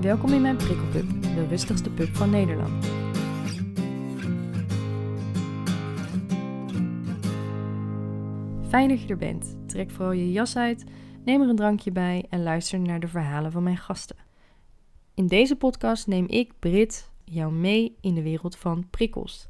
[0.00, 2.84] Welkom in mijn prikkelpub, de rustigste pub van Nederland.
[8.68, 9.56] Fijn dat je er bent.
[9.66, 10.84] Trek vooral je jas uit,
[11.24, 14.16] neem er een drankje bij en luister naar de verhalen van mijn gasten.
[15.14, 19.48] In deze podcast neem ik, Brit, jou mee in de wereld van prikkels.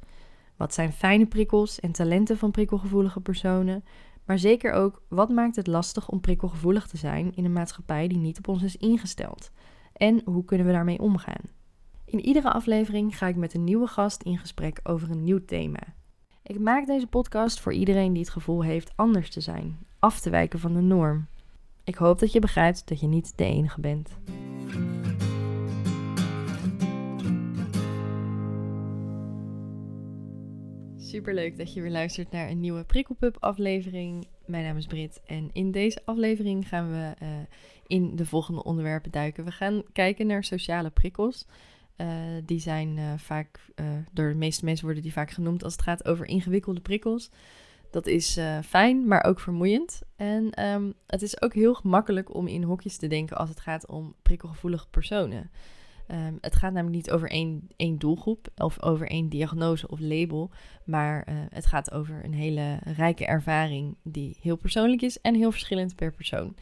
[0.56, 3.84] Wat zijn fijne prikkels en talenten van prikkelgevoelige personen?
[4.24, 8.18] Maar zeker ook, wat maakt het lastig om prikkelgevoelig te zijn in een maatschappij die
[8.18, 9.50] niet op ons is ingesteld?
[9.98, 11.50] En hoe kunnen we daarmee omgaan?
[12.04, 15.80] In iedere aflevering ga ik met een nieuwe gast in gesprek over een nieuw thema.
[16.42, 20.30] Ik maak deze podcast voor iedereen die het gevoel heeft anders te zijn, af te
[20.30, 21.26] wijken van de norm.
[21.84, 24.18] Ik hoop dat je begrijpt dat je niet de enige bent.
[30.96, 34.26] Superleuk dat je weer luistert naar een nieuwe Prikkelpub aflevering.
[34.46, 37.28] Mijn naam is Brit en in deze aflevering gaan we uh,
[37.88, 39.44] in de volgende onderwerpen duiken.
[39.44, 41.46] We gaan kijken naar sociale prikkels.
[41.96, 42.06] Uh,
[42.44, 43.60] die zijn uh, vaak,
[44.12, 47.30] door de meeste mensen worden die vaak genoemd als het gaat over ingewikkelde prikkels.
[47.90, 50.02] Dat is fijn, maar ook vermoeiend.
[50.16, 53.86] En um, het is ook heel gemakkelijk om in hokjes te denken als het gaat
[53.86, 55.50] om prikkelgevoelige personen.
[56.10, 60.50] Um, het gaat namelijk niet over één, één doelgroep of over één diagnose of label,
[60.84, 65.96] maar het gaat over een hele rijke ervaring die heel persoonlijk is en heel verschillend
[65.96, 66.54] per persoon.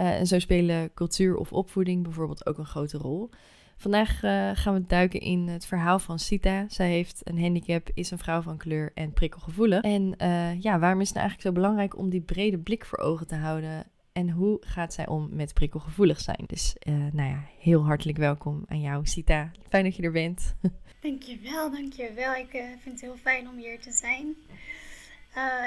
[0.00, 3.30] Uh, en zo spelen cultuur of opvoeding bijvoorbeeld ook een grote rol.
[3.76, 6.64] Vandaag uh, gaan we duiken in het verhaal van Sita.
[6.68, 9.82] Zij heeft een handicap, is een vrouw van kleur en prikkelgevoelig.
[9.82, 10.14] En
[10.60, 13.34] ja, waarom is het nou eigenlijk zo belangrijk om die brede blik voor ogen te
[13.34, 16.44] houden en hoe gaat zij om met prikkelgevoelig zijn?
[16.46, 16.76] Dus
[17.12, 19.50] nou ja, heel hartelijk welkom aan jou, Sita.
[19.68, 20.54] Fijn dat je er bent.
[21.00, 22.34] Dankjewel, dankjewel.
[22.34, 24.34] Ik vind het heel fijn om hier te zijn.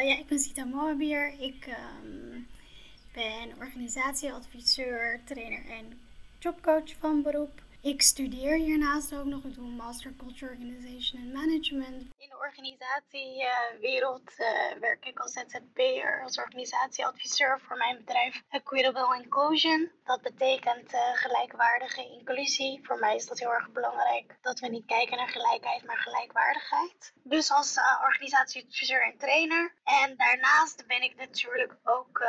[0.07, 1.33] Ja, ik ben Sita Moabier.
[1.39, 2.47] Ik um,
[3.17, 6.01] ben organisatieadviseur, trainer en
[6.39, 7.61] jobcoach van beroep.
[7.81, 9.43] Ik studeer hiernaast ook nog.
[9.43, 12.01] Ik doe Master Culture Organization and Management.
[12.17, 14.47] In de organisatiewereld uh,
[14.79, 19.91] werk ik als ZZP'er, als organisatieadviseur voor mijn bedrijf Equitable Inclusion.
[20.03, 22.79] Dat betekent uh, gelijkwaardige inclusie.
[22.83, 27.13] Voor mij is dat heel erg belangrijk dat we niet kijken naar gelijkheid, maar gelijkwaardigheid.
[27.23, 29.73] Dus als uh, organisatieadviseur en trainer.
[29.83, 32.25] En daarnaast ben ik natuurlijk ook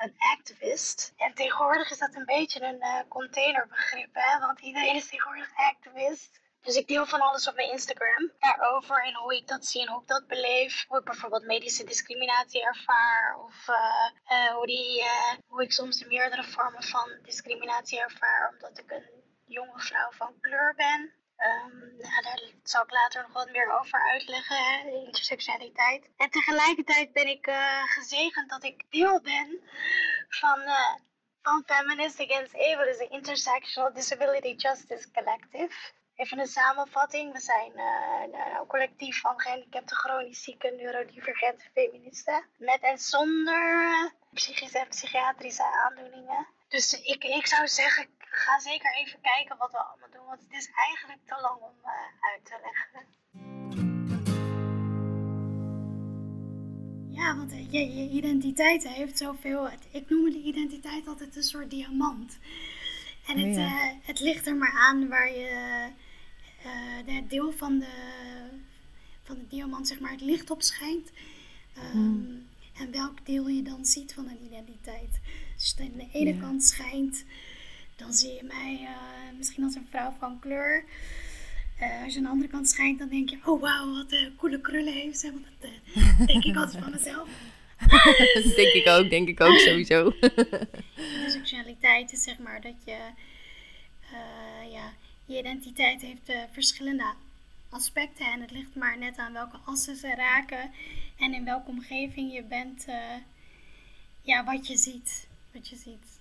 [0.00, 1.12] een activist.
[1.16, 4.38] En tegenwoordig is dat een beetje een uh, containerbegrip, hè?
[4.38, 6.40] want iedereen is tegenwoordig activist.
[6.62, 9.88] Dus ik deel van alles op mijn Instagram daarover en hoe ik dat zie en
[9.88, 10.84] hoe ik dat beleef.
[10.88, 13.76] Hoe ik bijvoorbeeld medische discriminatie ervaar of uh,
[14.38, 15.04] uh, hoe, die,
[15.46, 19.10] hoe ik soms meerdere vormen van discriminatie ervaar omdat ik een
[19.46, 21.19] jonge vrouw van kleur ben.
[21.40, 26.10] Nou, daar zal ik later nog wat meer over uitleggen, hè, intersectionaliteit.
[26.16, 29.60] En tegelijkertijd ben ik uh, gezegend dat ik deel ben
[30.28, 30.94] van, uh,
[31.42, 35.92] van Feminist Against Able, de Intersectional Disability Justice Collective.
[36.14, 37.32] Even een samenvatting.
[37.32, 42.44] We zijn uh, een collectief van gehandicapte chronisch zieke neurodivergente feministen.
[42.56, 46.46] Met en zonder psychische en psychiatrische aandoeningen.
[46.68, 50.26] Dus ik, ik zou zeggen, ga zeker even kijken wat we allemaal doen.
[50.26, 53.18] Want het is eigenlijk te lang om uh, uit te leggen.
[57.08, 59.68] Ja, want je, je identiteit heeft zoveel.
[59.90, 62.38] Ik noem de identiteit altijd een soort diamant.
[63.26, 63.90] En het, oh ja.
[63.90, 65.88] uh, het ligt er maar aan waar je
[66.64, 67.92] uh, de deel van de,
[69.22, 71.10] van de diamant, zeg maar, het licht op schijnt.
[71.76, 72.48] Um, hmm.
[72.74, 75.20] En welk deel je dan ziet van een identiteit.
[75.56, 76.40] Dus aan de ene ja.
[76.40, 77.24] kant schijnt
[78.00, 80.84] dan zie je mij uh, misschien als een vrouw van kleur.
[81.80, 84.34] Uh, als je aan de andere kant schijnt, dan denk je, oh wauw, wat een
[84.36, 85.32] coole krullen heeft ze.
[85.32, 87.28] Want dat denk ik altijd van mezelf.
[88.56, 90.10] denk ik ook, denk ik ook sowieso.
[91.24, 92.96] de seksualiteit is zeg maar dat je,
[94.70, 94.92] ja,
[95.24, 97.12] je identiteit heeft verschillende
[97.70, 98.26] aspecten.
[98.32, 100.70] En het ligt maar net aan welke assen ze raken.
[101.18, 102.84] En in welke omgeving je bent,
[104.22, 105.26] ja, wat je ziet.
[105.52, 106.19] Wat je ziet.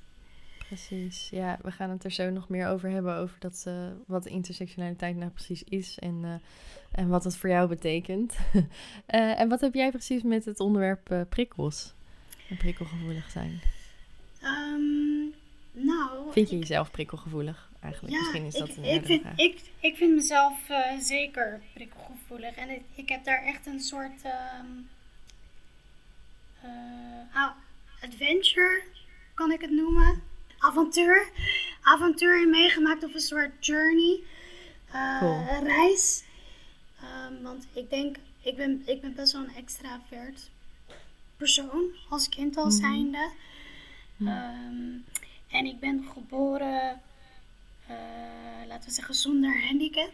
[0.70, 3.74] Precies, ja, we gaan het er zo nog meer over hebben, over dat, uh,
[4.06, 6.34] wat intersectionaliteit nou precies is en, uh,
[6.92, 8.38] en wat het voor jou betekent.
[8.54, 8.64] uh,
[9.42, 11.94] en wat heb jij precies met het onderwerp prikkels
[12.50, 13.62] en prikkelgevoelig zijn?
[14.44, 15.34] Um,
[15.72, 16.32] nou...
[16.32, 18.14] Vind je ik, jezelf prikkelgevoelig eigenlijk?
[18.14, 22.70] Ja, Misschien is dat ik, een ik vind, ik, ik vind mezelf zeker prikkelgevoelig en
[22.70, 24.90] ik, ik heb daar echt een soort um,
[28.02, 28.84] adventure,
[29.34, 30.29] kan ik het noemen
[30.60, 31.30] avontuur,
[31.82, 34.20] avontuur in meegemaakt of een soort journey,
[34.94, 35.64] uh, cool.
[35.64, 36.24] reis.
[37.04, 40.50] Um, want ik denk, ik ben, ik ben best wel een extravert
[41.38, 43.30] persoon, als kind al zijnde.
[44.18, 44.38] Mm -hmm.
[44.38, 45.06] um,
[45.48, 47.02] en ik ben geboren
[47.90, 50.12] uh, laten we zeggen, zonder handicap.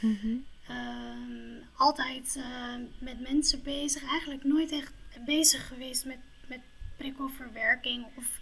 [0.00, 0.36] Mhm.
[0.66, 4.02] Ehm, altijd eh, met mensen bezig.
[4.02, 4.92] Eigenlijk nooit echt
[5.24, 6.60] bezig geweest met, met
[6.96, 8.06] prikkelverwerking.
[8.16, 8.39] Of,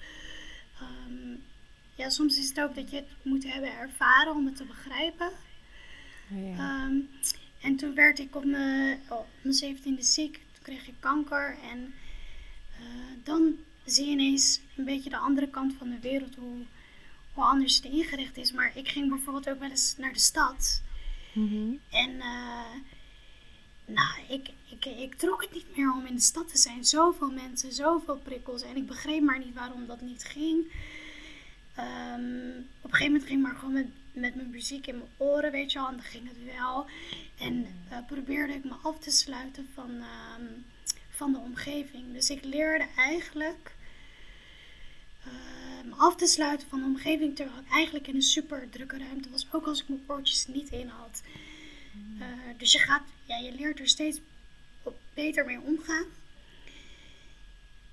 [0.80, 1.36] ehm,
[1.94, 5.30] ja, soms is het ook dat je het moet hebben ervaren om het te begrijpen.
[6.30, 6.56] Oh, ja.
[6.56, 6.96] Ehm,
[7.60, 10.32] en toen werd ik op mijn, op mijn 17e ziek.
[10.32, 11.56] Toen kreeg ik kanker.
[11.72, 11.94] En
[12.78, 16.34] eh, dan zie je ineens een beetje de andere kant van de wereld.
[16.34, 16.64] Hoe,
[17.32, 18.52] hoe anders het ingericht is.
[18.52, 20.82] Maar ik ging bijvoorbeeld ook wel eens naar de stad.
[21.32, 21.70] Mhm.
[21.90, 22.74] En eh,
[23.88, 26.84] nou, ik, ik, ik trok het niet meer om in de stad te zijn.
[26.84, 28.62] Zoveel mensen, zoveel prikkels.
[28.62, 30.72] En ik begreep maar niet waarom dat niet ging.
[31.74, 35.10] Ehm, op een gegeven moment ging ik maar gewoon met, met mijn muziek in mijn
[35.16, 35.88] oren, weet je wel.
[35.88, 36.86] En dan ging het wel.
[37.38, 40.44] En eh, probeerde ik me af te sluiten van, ehm,
[41.10, 42.12] van de omgeving.
[42.12, 43.76] Dus ik leerde eigenlijk
[45.24, 47.36] eh, me af te sluiten van de omgeving.
[47.36, 49.46] Terwijl ik eigenlijk in een super drukke ruimte was.
[49.52, 51.22] Ook als ik mijn oortjes niet in had.
[52.20, 52.26] Eh,
[52.56, 54.20] dus je, gaat, ja, je leert er steeds
[55.14, 56.06] beter mee omgaan.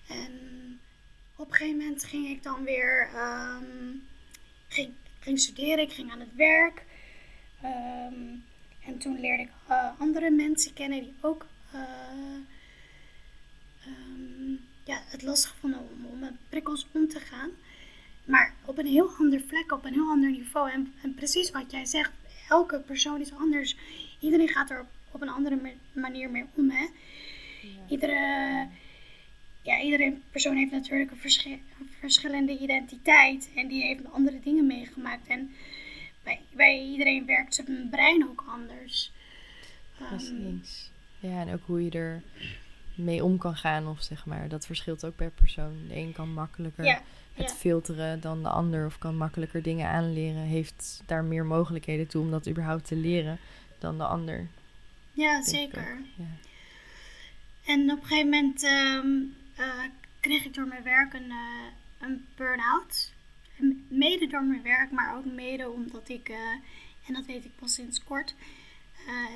[0.08, 0.80] En
[1.36, 3.94] op een gegeven moment ging ik dan weer ehm,
[4.68, 5.80] ging, ging studeren.
[5.80, 6.84] Ik ging aan het werk.
[7.62, 8.36] Ehm,
[8.86, 11.80] en toen leerde ik eh, andere mensen kennen die ook eh,
[13.86, 14.52] ehm,
[14.84, 17.50] ja, het lastig vonden om, om met prikkels om te gaan.
[18.26, 20.72] Maar op een heel ander vlek, op een heel ander niveau.
[20.72, 22.12] En precies wat jij zegt,
[22.50, 23.76] elke persoon is anders.
[24.26, 26.70] Iedereen gaat er op, op een andere ma- manier mee om.
[26.70, 26.86] Hè?
[27.88, 28.68] Iedere,
[29.62, 33.50] ja, iedere persoon heeft natuurlijk een, verschi- een verschillende identiteit.
[33.56, 35.28] En die heeft andere dingen meegemaakt.
[35.28, 35.52] En
[36.24, 39.12] bij, bij iedereen werkt zijn brein ook anders.
[40.00, 40.92] Ehm, Precies.
[41.20, 42.22] Ja, en ook hoe je er
[42.96, 45.74] mee om kan gaan, of zeg maar, dat verschilt ook per persoon.
[45.88, 47.02] De een kan makkelijker ja,
[47.34, 47.56] het ja.
[47.56, 52.32] filteren dan de ander, of kan makkelijker dingen aanleren, heeft daar meer mogelijkheden toe om
[52.32, 53.40] dat überhaupt te leren
[53.86, 54.48] dan de ander.
[55.14, 56.02] ja, zeker.
[56.16, 56.26] Ja.
[57.66, 59.22] En op een gegeven moment ehm,
[59.56, 59.84] eh,
[60.20, 61.68] kreeg ik door mijn werk een, eh,
[62.00, 63.14] een burn-out.
[63.88, 66.38] Mede door mijn werk, maar ook mede omdat ik, eh,
[67.08, 68.36] en dat weet ik pas sinds kort,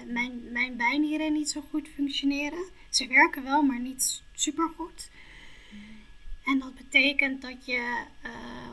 [0.08, 2.70] mijn, mijn bijnieren niet zo goed functioneren.
[2.90, 5.10] Ze werken wel, maar niet super goed.
[6.46, 8.04] En dat betekent dat je,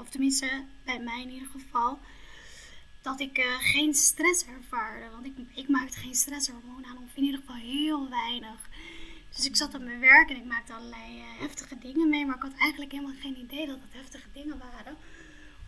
[0.00, 1.99] of tenminste bij mij in ieder geval,
[3.06, 5.11] dat ik eh, geen stress ervaarde.
[5.11, 8.69] Want ik, ik maakte geen stresshormoon aan, of in ieder geval heel weinig.
[9.37, 12.26] Dus ik zat op mijn werk en ik maakte allerlei eh, heftige dingen mee.
[12.26, 14.97] Maar ik had eigenlijk helemaal geen idee dat het heftige dingen waren.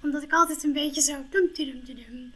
[0.02, 2.32] Omdat ik altijd een beetje zo dum, dum, dum,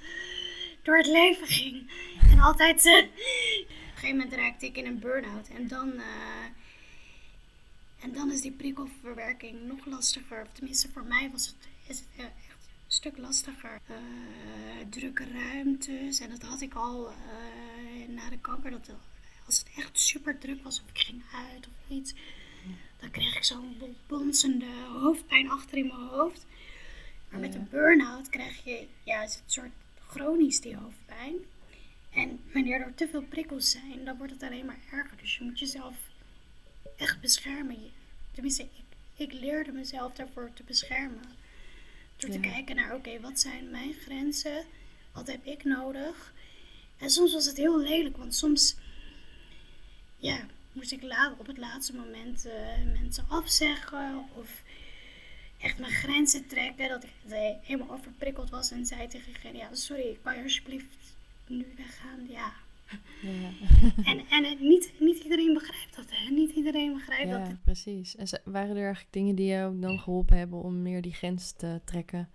[0.83, 1.91] door het leven ging.
[2.31, 2.87] En altijd...
[2.87, 5.49] eh, op een gegeven moment raakte ik in een burn-out.
[5.49, 5.93] En dan...
[8.01, 10.47] en dan is die prikkelverwerking nog lastiger.
[10.53, 12.53] Tenminste, voor mij was het, is het echt
[12.93, 13.81] stuk lastiger.
[13.87, 13.97] Eh,
[14.91, 16.21] drukke ruimtes.
[16.21, 18.71] En dat had ik al eh, na de kanker.
[18.71, 18.91] Dat,
[19.47, 22.15] als het echt super druk was of ik ging uit of iets.
[23.01, 24.67] Dan kreeg ik zo'n bo- bonzende
[25.01, 26.47] hoofdpijn achter in mijn hoofd.
[27.29, 29.71] Maar met een burn-out krijg je, ja, is het soort
[30.09, 31.35] chronisch die hoofdpijn.
[32.11, 35.17] En wanneer er te veel prikkels zijn, dan wordt het alleen maar erger.
[35.17, 35.95] Dus je moet jezelf
[36.97, 37.91] echt beschermen.
[38.33, 38.85] Tenminste, ik,
[39.17, 41.41] ik leerde mezelf daarvoor te beschermen.
[42.23, 44.65] Door te kijken naar, oké, wat zijn mijn grenzen?
[45.13, 46.33] Wat heb ik nodig?
[46.99, 48.77] En soms was het heel lelijk, want soms
[50.17, 54.63] ja, moest ik la- op het laatste moment eh, mensen afzeggen of
[55.59, 56.89] echt mijn grenzen trekken.
[56.89, 57.11] Dat ik
[57.63, 61.15] helemaal overprikkeld was en zei tegen ja, sorry, kan je alsjeblieft
[61.47, 62.27] nu weggaan?
[62.29, 62.53] Ja.
[64.05, 66.31] En, en niet, niet iedereen begrijpt dat, hè?
[66.31, 67.47] Niet iedereen begrijpt dat.
[67.47, 68.17] Ja, precies.
[68.17, 71.81] En waren er eigenlijk dingen die jou dan geholpen hebben om meer die grens te
[71.85, 72.29] trekken?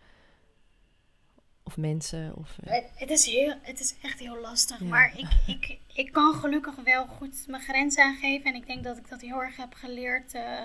[1.63, 2.35] Of mensen?
[2.35, 4.79] Of, eh, Het, het is heel, het is echt heel lastig.
[4.79, 4.85] Ja.
[4.85, 8.45] Maar ik, ik, ik kan gelukkig wel goed mijn grens aangeven.
[8.45, 10.61] En ik denk dat ik dat heel erg heb geleerd eh,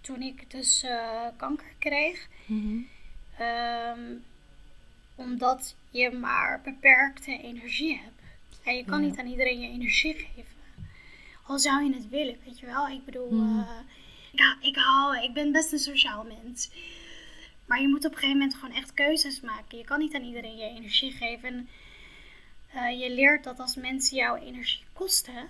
[0.00, 2.28] toen ik dus eh, kanker kreeg.
[2.46, 2.78] mhm.
[3.38, 4.00] Ehm,
[5.14, 8.21] omdat je maar beperkte energie hebt.
[8.62, 9.06] En je kan Ja.
[9.08, 10.50] niet aan iedereen je energie geven.
[11.46, 12.88] Al zou je het willen, weet je wel.
[12.88, 13.58] Ik bedoel, Mhm.
[13.60, 13.78] eh,
[14.32, 16.70] ik, hou, ik, hou, ik ben best een sociaal mens.
[17.66, 19.78] Maar je moet op een gegeven moment gewoon echt keuzes maken.
[19.78, 21.48] Je kan niet aan iedereen je energie geven.
[21.48, 21.68] En,
[22.72, 25.48] eh, je leert dat als mensen jouw energie kosten,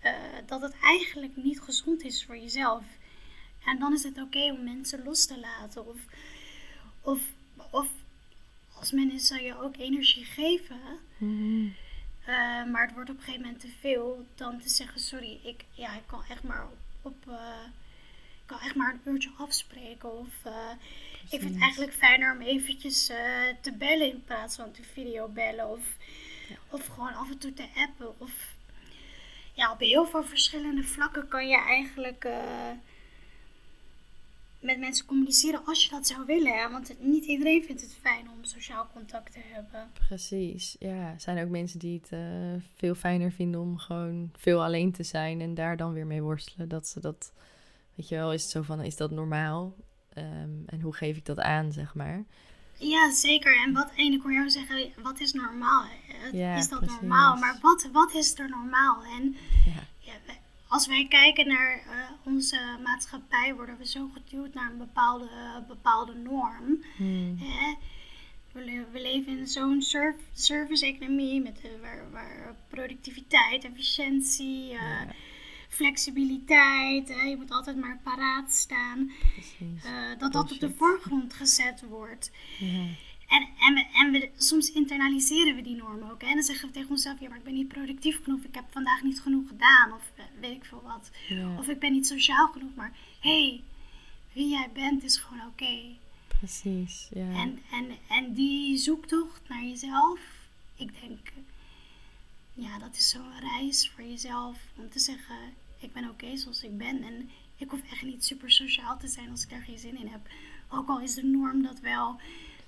[0.00, 0.12] eh,
[0.46, 2.84] dat het eigenlijk niet gezond is voor jezelf.
[3.64, 5.86] En dan is het oké om mensen los te laten.
[5.88, 5.96] Of,
[7.00, 7.20] of,
[7.70, 7.86] of
[8.78, 10.80] als mensen je ook energie geven,
[11.18, 11.68] Mhm.
[12.26, 15.64] Eh, maar het wordt op een gegeven moment te veel, dan te zeggen: Sorry, ik,
[15.70, 17.64] ja, ik kan echt maar op, op, eh,
[18.46, 20.18] kan echt maar een uurtje afspreken.
[20.18, 20.70] Of uh,
[21.30, 23.06] ik vind het eigenlijk fijner om eventjes
[23.60, 25.70] te bellen in plaats van te video bellen.
[25.70, 25.96] Of,
[26.70, 28.20] of gewoon af en toe te appen.
[28.20, 28.54] Of
[29.52, 32.28] ja, op heel veel verschillende vlakken kan je eigenlijk
[34.60, 36.52] met mensen communiceren als je dat zou willen.
[36.52, 36.70] Hè?
[36.70, 39.90] Want niet iedereen vindt het fijn om sociaal contact te hebben.
[40.08, 41.12] Precies, ja.
[41.12, 45.02] Er zijn ook mensen die het uh, veel fijner vinden om gewoon veel alleen te
[45.02, 46.68] zijn en daar dan weer mee worstelen.
[46.68, 47.32] Dat ze dat,
[47.94, 49.74] weet je wel, is het zo van, is dat normaal?
[50.18, 52.24] Um, en hoe geef ik dat aan, zeg maar?
[52.78, 53.62] Ja, zeker.
[53.66, 55.84] En wat, en ik hoor jou zeggen, wat is normaal?
[56.32, 57.00] Ja, is dat precies.
[57.00, 57.36] normaal?
[57.36, 59.04] Maar wat, wat is er normaal?
[59.04, 59.82] En ja.
[59.98, 60.12] Ja,
[60.76, 65.28] als wij kijken naar uh, onze maatschappij, worden we zo geduwd naar een bepaalde,
[65.68, 66.84] bepaalde norm.
[66.96, 67.36] Hmm.
[67.38, 67.74] Hè?
[68.52, 75.00] We, we, leven in zo'n surf, service-economie met uh, waar, waar, productiviteit, efficiëntie, uh,
[75.68, 77.08] flexibiliteit.
[77.08, 79.12] je moet altijd maar paraat staan.
[80.18, 82.30] Dat dat op de voorgrond gezet wordt.
[82.58, 82.84] Ja.
[83.26, 86.20] En, en, we, en we, soms internaliseren we die normen ook.
[86.20, 86.26] Hè?
[86.26, 88.42] En dan zeggen we tegen onszelf: ja, maar ik ben niet productief genoeg.
[88.42, 89.92] Ik heb vandaag niet genoeg gedaan.
[89.92, 91.10] Of eh, weet ik veel wat.
[91.58, 92.74] Of ik ben niet sociaal genoeg.
[92.74, 93.62] Maar hé, hey,
[94.32, 95.96] wie jij bent is gewoon oké.
[96.38, 97.30] Precies, ja.
[97.30, 100.20] En, en, en die zoektocht naar jezelf,
[100.74, 101.32] ik denk,
[102.52, 104.58] ja, dat is zo'n reis voor jezelf.
[104.76, 105.36] Om te zeggen:
[105.78, 107.02] ik ben oké zoals ik ben.
[107.02, 110.08] En ik hoef echt niet super sociaal te zijn als ik daar geen zin in
[110.08, 110.28] heb.
[110.68, 112.20] Ook al is de norm dat wel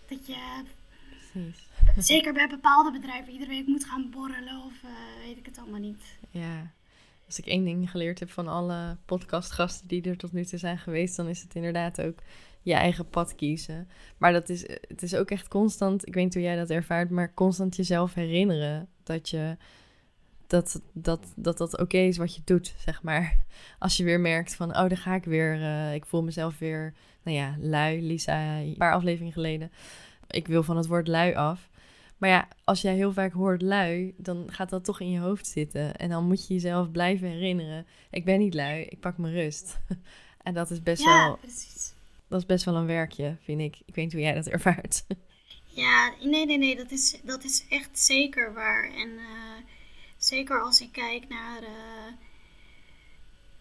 [0.08, 0.62] dat je,
[1.32, 1.68] Precies.
[1.96, 4.90] zeker bij bepaalde bedrijven, iedere week moet gaan borrelen of uh,
[5.24, 6.18] weet ik het allemaal niet.
[6.30, 6.72] Ja,
[7.26, 10.78] als ik één ding geleerd heb van alle podcastgasten die er tot nu toe zijn
[10.78, 12.18] geweest, dan is het inderdaad ook
[12.62, 13.88] je eigen pad kiezen.
[14.18, 17.10] Maar dat is, het is ook echt constant, ik weet niet hoe jij dat ervaart,
[17.10, 19.56] maar constant jezelf herinneren dat je
[20.48, 23.36] dat dat, dat, dat oké is wat je doet, zeg maar.
[23.78, 26.94] Als je weer merkt van, oh, dan ga ik weer, uh, ik voel mezelf weer,
[27.22, 29.72] nou ja, lui, Lisa, een paar afleveringen geleden.
[30.28, 31.68] Ik wil van het woord lui af.
[32.18, 35.46] Maar ja, als jij heel vaak hoort lui, dan gaat dat toch in je hoofd
[35.46, 35.96] zitten.
[35.96, 39.78] En dan moet je jezelf blijven herinneren, ik ben niet lui, ik pak mijn rust.
[40.42, 41.36] en dat is best ja, wel...
[41.36, 41.92] Precies.
[42.28, 43.76] Dat is best wel een werkje, vind ik.
[43.86, 45.04] Ik weet niet hoe jij dat ervaart.
[45.70, 48.90] Ja, nee, nee, nee, dat is, dat is echt zeker waar.
[48.94, 49.08] En...
[49.08, 49.76] Uh
[50.18, 52.12] Zeker als ik kijk naar, uh,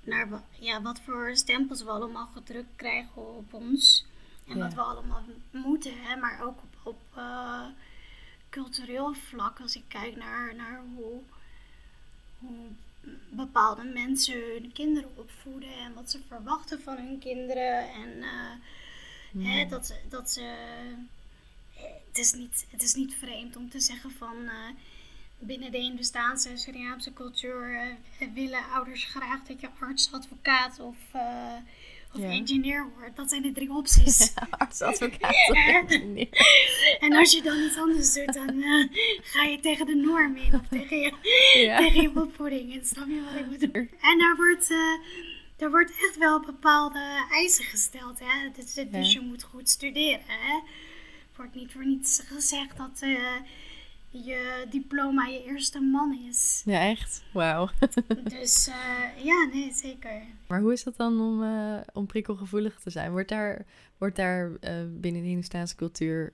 [0.02, 4.06] naar ja, wat voor stempels we allemaal gedrukt krijgen op ons.
[4.48, 7.66] En wat we allemaal moeten, hè, maar ook op, op uh,
[8.50, 9.60] cultureel vlak.
[9.60, 11.22] Als ik kijk naar, naar hoe,
[12.40, 12.68] hoe
[13.30, 17.94] bepaalde mensen hun kinderen opvoeden en wat ze verwachten van hun kinderen.
[17.94, 20.56] En uh, hè, dat, dat ze.
[22.08, 24.50] Het is, niet, het is niet vreemd om te zeggen van
[25.40, 27.72] binnen de Hindustaanse en Surinaamse cultuur
[28.20, 31.54] uh, willen ouders graag dat je arts, advocaat of, uh,
[32.14, 33.16] of engineer wordt.
[33.16, 34.34] Dat zijn de drie opties.
[34.50, 36.28] arts, advocaat of engineer.
[37.00, 38.88] en als je dan iets anders doet, dan uh,
[39.22, 41.14] ga je tegen de norm in of tegen je,
[41.54, 41.78] ja.
[41.78, 42.74] tegen je opvoeding.
[42.74, 43.88] En snap je wat ik bedoel?
[44.02, 44.68] En daar wordt,
[45.58, 48.20] daar wordt echt wel bepaalde eisen gesteld.
[48.20, 48.50] Hè?
[48.56, 50.26] Dus, dus je moet goed studeren.
[50.28, 50.60] Hè?
[51.36, 53.02] Wordt niet voor niets gezegd dat
[54.10, 56.62] je diploma je eerste man is.
[56.66, 57.24] Ja, echt?
[57.34, 57.70] Wauw.
[58.24, 60.22] dus uh, ja, nee, zeker.
[60.48, 63.12] Maar hoe is dat dan om, uh, om prikkelgevoelig te zijn?
[63.12, 63.66] Wordt daar,
[63.98, 66.34] wordt daar uh, binnen de Hindustaanse cultuur,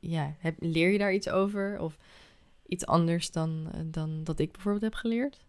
[0.00, 1.80] ja, heb, leer je daar iets over?
[1.80, 1.96] Of
[2.66, 5.40] iets anders dan, dan dat ik bijvoorbeeld heb geleerd?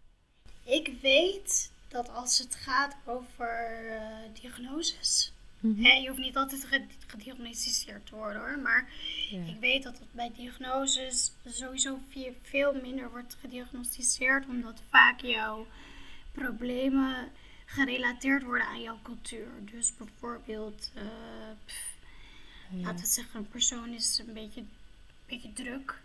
[0.64, 3.84] Ik weet dat als het gaat over
[4.32, 5.32] diagnoses,
[5.74, 5.86] Mhm.
[6.02, 6.66] je hoeft niet altijd
[7.06, 8.58] gediagnosticeerd te worden hoor.
[8.58, 8.88] Maar
[9.30, 11.98] ik weet dat het bij diagnoses sowieso
[12.42, 14.46] veel minder wordt gediagnosticeerd.
[14.46, 15.66] Omdat vaak jouw
[16.32, 17.32] problemen
[17.64, 19.48] gerelateerd worden aan jouw cultuur.
[19.60, 21.02] Dus bijvoorbeeld, uh,
[22.82, 24.70] laten we zeggen, een persoon is een beetje, een
[25.26, 26.00] beetje druk.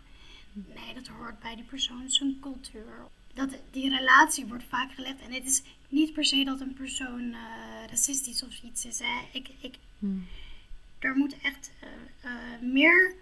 [0.52, 3.06] Nee, dat hoort bij die persoon zijn cultuur.
[3.34, 5.20] Dat, die relatie wordt vaak gelegd.
[5.20, 5.62] En het is
[5.92, 7.38] niet per se dat een persoon uh,
[7.90, 8.98] racistisch of iets is.
[8.98, 9.28] Hè.
[9.32, 10.26] Ik, ik, hmm.
[10.98, 13.14] Er moet echt uh, uh, meer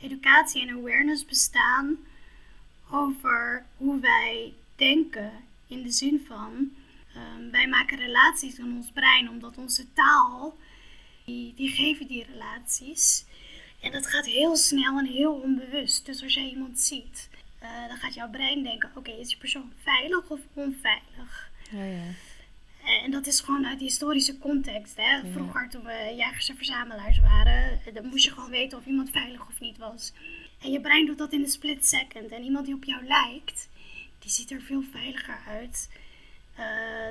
[0.00, 1.98] educatie en awareness bestaan
[2.90, 5.32] over hoe wij denken.
[5.66, 6.70] In de zin van,
[7.16, 10.58] um, wij maken relaties in ons brein omdat onze taal,
[11.24, 13.24] die, die geven die relaties.
[13.80, 16.06] En dat gaat heel snel en heel onbewust.
[16.06, 17.28] Dus als jij iemand ziet,
[17.62, 21.50] uh, dan gaat jouw brein denken: oké, is die persoon veilig of onveilig?
[21.70, 22.06] Ja, ja.
[22.84, 24.96] Eh, en dat is gewoon uit historische context.
[24.96, 25.30] Hè?
[25.32, 29.48] Vroeger, toen we jagers en verzamelaars waren, dan moest je gewoon weten of iemand veilig
[29.48, 30.12] of niet was.
[30.62, 32.30] En je brein doet dat in een split second.
[32.30, 33.68] En iemand die op jou lijkt,
[34.18, 35.88] die ziet er veel veiliger uit
[36.54, 36.64] eh,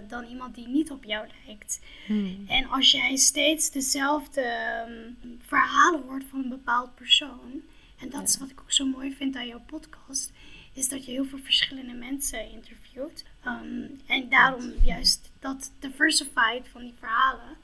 [0.07, 1.79] dan iemand die niet op jou lijkt.
[2.05, 2.45] Hmm.
[2.47, 7.61] En als jij steeds dezelfde ehm, verhalen hoort van een bepaald persoon,
[7.99, 10.31] en dat is wat ik ook zo mooi vind aan jouw podcast,
[10.73, 13.23] is dat je heel veel verschillende mensen interviewt.
[13.47, 17.57] Ehm, en daarom juist dat diversified van die verhalen.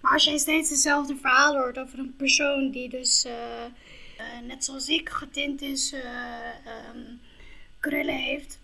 [0.00, 3.70] Maar als jij steeds dezelfde verhalen hoort over een persoon die dus, eh, eh,
[4.46, 7.14] net zoals ik, getint is, eh, ehm,
[7.80, 8.58] krullen heeft.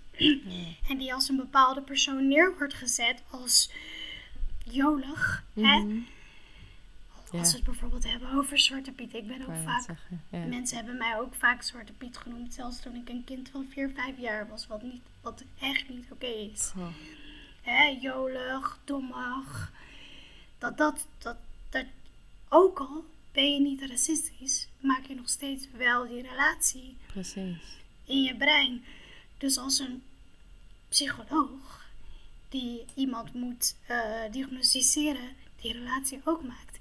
[0.89, 3.71] En die als een bepaalde persoon neer wordt gezet als
[4.65, 5.45] jolig.
[5.55, 5.85] Hè?
[7.35, 7.41] Ja.
[7.41, 9.15] Als we het bijvoorbeeld hebben over Zwarte Piet.
[9.15, 9.97] Ik ben ook vaak
[10.31, 10.45] ja.
[10.45, 13.91] Mensen hebben mij ook vaak Zwarte Piet genoemd, zelfs toen ik een kind van 4,
[13.95, 16.73] 5 jaar was, wat, niet, wat echt niet oké is.
[16.77, 16.87] Oh.
[17.63, 19.73] Hè, jolig, dommig.
[20.59, 21.37] Dat, dat, dat,
[21.71, 21.87] dat,
[22.49, 27.77] ook al ben je niet racistisch, maak je nog steeds wel die relatie Precies.
[28.05, 28.85] in je brein.
[29.39, 30.03] Dus als een
[30.89, 31.85] psycholoog
[32.49, 33.99] die iemand moet eh,
[34.31, 35.29] diagnosticeren,
[35.61, 36.74] die relatie ook maakt.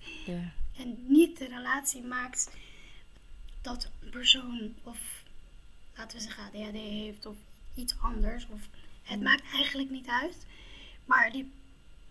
[0.77, 2.51] En niet de relatie maakt
[3.61, 4.97] dat een persoon of
[5.95, 7.35] laten we zeggen ADHD heeft of
[7.75, 8.47] iets anders.
[8.49, 8.61] Of
[9.03, 10.45] het maakt eigenlijk niet uit.
[11.05, 11.51] Maar die,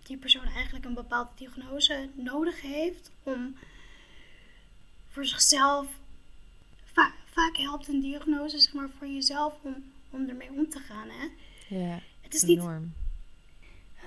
[0.03, 3.57] die persoon eigenlijk een bepaalde diagnose nodig heeft om
[5.09, 5.87] voor zichzelf.
[6.93, 11.09] va- vaak helpt een diagnose zeg maar, voor jezelf om, om ermee om te gaan.
[11.11, 11.29] Hè?
[11.77, 12.59] Ja, Het is niet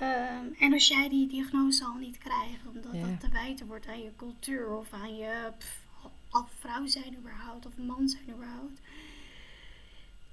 [0.00, 3.06] Ehm, en als jij die diagnose al niet krijgt, omdat Ja.
[3.06, 5.86] dat te wijten wordt aan je cultuur of aan je pff,
[6.30, 8.80] al- vrouw zijn überhaupt of man zijn überhaupt,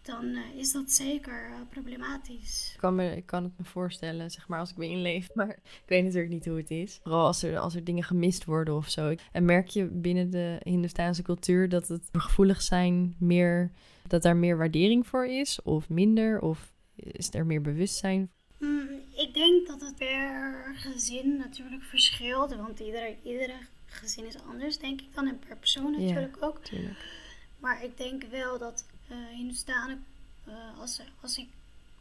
[0.01, 2.72] dan eh, is dat zeker eh, problematisch.
[2.74, 5.29] Ik kan, me, ik kan het me voorstellen, zeg maar, als ik me inleef.
[5.36, 7.00] Maar ik weet natuurlijk niet hoe het is.
[7.03, 9.15] Vooral als er, als er dingen gemist worden of zo.
[9.32, 13.72] En merk je binnen de Hindoestaanse cultuur dat het gevoelig zijn meer...
[14.08, 15.62] Dat daar meer waardering voor is?
[15.62, 16.41] Of minder?
[16.41, 18.32] Of is er meer bewustzijn?
[18.63, 23.55] Mm, ik denk dat het per gezin natuurlijk verschilt, want iedere, iedere
[23.86, 25.27] gezin is anders, denk ik dan.
[25.27, 26.00] En per persoon Ja.
[26.00, 26.60] natuurlijk ook.
[26.60, 26.98] Natuurlijk.
[27.60, 30.05] Maar ik denk wel dat eh Hindustanen,
[30.46, 31.47] eh, als, als ik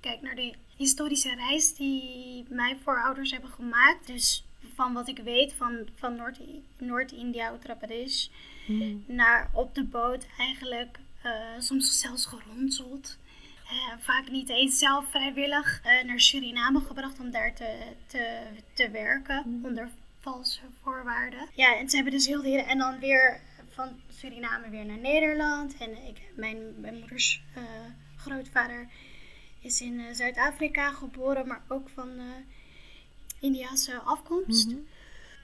[0.00, 4.44] kijk naar de historische reis die mijn voorouders hebben gemaakt, dus
[4.74, 6.40] van wat ik weet van, van Noord-
[6.78, 8.26] Noord-India, Uttar Pradesh,
[8.66, 9.04] Hmm.
[9.06, 13.16] naar op de boot eigenlijk eh, soms zelfs geronseld.
[13.72, 18.42] Eh, vaak niet eens zelf vrijwillig eh, naar Suriname gebracht om daar te, te,
[18.74, 19.88] te werken onder
[20.20, 21.48] valse voorwaarden.
[21.54, 22.62] Ja, en ze hebben dus heel de hele...
[22.62, 25.76] En dan weer van Suriname weer naar Nederland.
[25.76, 27.62] En ik, mijn, mijn moeders eh,
[28.16, 28.88] grootvader
[29.60, 32.24] is in Zuid-Afrika geboren, maar ook van eh
[33.40, 34.66] Indiase afkomst.
[34.66, 34.78] Mhm.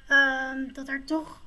[0.08, 1.42] Ehm, dat er toch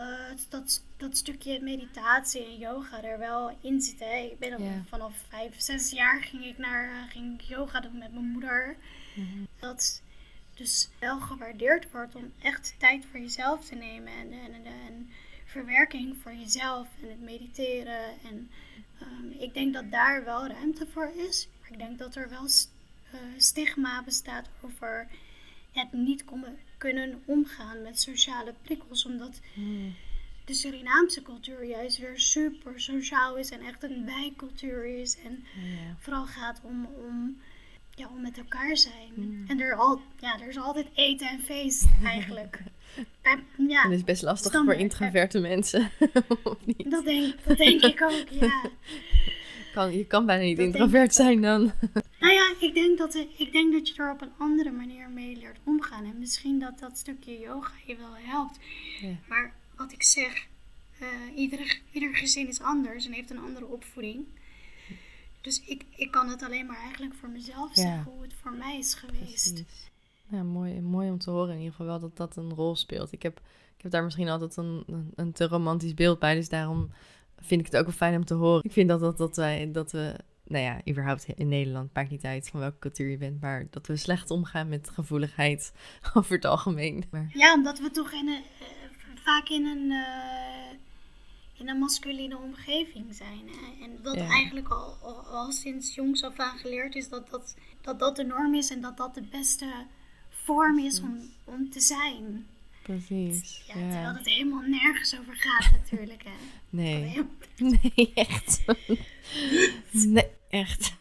[0.00, 3.98] eh, dat, dat stukje meditatie en yoga er wel in zit.
[3.98, 4.16] Hè.
[4.16, 8.30] Ik ben vanaf vijf, zes jaar ging ik naar eh, ging yoga doen met mijn
[8.30, 8.76] moeder.
[9.14, 9.44] Mhm.
[9.58, 10.02] Dat
[10.54, 15.10] dus wel gewaardeerd wordt om echt tijd voor jezelf te nemen en, en, en, en
[15.44, 18.20] verwerking voor jezelf en het mediteren.
[18.24, 18.50] En
[19.00, 21.48] ehm, ik denk dat daar wel ruimte voor is.
[21.60, 22.44] Maar ik denk dat er wel
[23.10, 25.06] eh, stigma bestaat over
[25.72, 29.06] het niet komen- kunnen omgaan met sociale prikkels.
[29.06, 29.94] Omdat Hmm.
[30.44, 35.18] de Surinaamse cultuur juist weer super sociaal is en echt een wijkcultuur is.
[35.24, 35.44] En
[35.98, 37.40] vooral gaat om, om,
[37.94, 39.12] ja, om met elkaar zijn.
[39.14, 39.44] Mm.
[39.48, 42.62] En er, al, ja, er is altijd eten en feest eigenlijk.
[43.22, 45.90] En, ja, En het is best lastig Standaard, voor introverte mensen.
[46.94, 48.62] dat denk, dat denk ik ook, ja.
[49.74, 51.72] Kan, je kan bijna niet Dat introvert zijn dan.
[52.60, 55.58] Nou ik denk, dat, ik denk dat je er op een andere manier mee leert
[55.64, 56.04] omgaan.
[56.04, 58.58] En misschien dat dat stukje yoga je wel helpt.
[59.00, 59.14] Ja.
[59.28, 60.46] Maar wat ik zeg,
[60.98, 64.24] eh, ieder, ieder gezin is anders en heeft een andere opvoeding.
[65.40, 67.82] Dus ik, ik kan het alleen maar eigenlijk voor mezelf Ja.
[67.82, 69.52] zeggen hoe het voor mij is geweest.
[69.52, 69.90] Precies.
[70.28, 73.12] Ja, mooi, mooi om te horen in ieder geval wel dat dat een rol speelt.
[73.12, 73.40] Ik heb,
[73.76, 76.90] ik heb daar misschien altijd een, een, een te romantisch beeld bij, dus daarom
[77.38, 78.64] vind ik het ook wel fijn om te horen.
[78.64, 80.14] Ik vind dat, dat, dat, wij, dat we,
[80.50, 83.86] nou ja, überhaupt in Nederland, maakt niet uit van welke cultuur je bent, maar dat
[83.86, 85.72] we slecht omgaan met gevoeligheid
[86.14, 87.04] over het algemeen.
[87.10, 88.66] Maar, Ja, omdat we toch in een, eh,
[89.24, 90.78] vaak in een, eh,
[91.60, 93.40] in een masculine omgeving zijn.
[93.48, 93.84] Hè?
[93.84, 94.26] En dat Ja.
[94.26, 98.24] eigenlijk al, al, al sinds jongs af aan geleerd is dat dat, dat dat de
[98.24, 99.66] norm is en dat dat de beste
[100.28, 102.46] vorm is om, om te zijn.
[102.82, 103.62] Precies.
[103.66, 104.14] Ja, Terwijl Ja.
[104.14, 106.22] het helemaal nergens over gaat natuurlijk.
[106.24, 106.30] Hè?
[106.70, 107.22] Nee.
[107.58, 108.60] Nee, echt.
[109.90, 110.92] Nee, echt.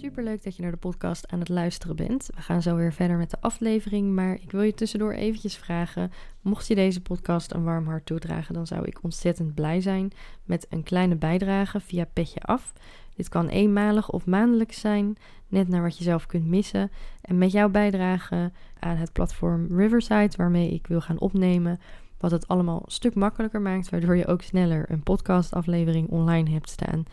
[0.00, 2.30] Super leuk dat je naar de podcast aan het luisteren bent.
[2.34, 6.12] We gaan zo weer verder met de aflevering, maar ik wil je tussendoor eventjes vragen.
[6.40, 10.10] Mocht je deze podcast een warm hart toedragen, dan zou ik ontzettend blij zijn
[10.44, 12.72] met een kleine bijdrage via Petje Af.
[13.16, 15.16] Dit kan eenmalig of maandelijks zijn,
[15.48, 16.90] net naar wat je zelf kunt missen.
[17.20, 21.80] En met jouw bijdrage aan het platform Riverside, waarmee ik wil gaan opnemen,
[22.18, 26.68] wat het allemaal een stuk makkelijker maakt, waardoor je ook sneller een podcastaflevering online hebt
[26.68, 27.04] staan.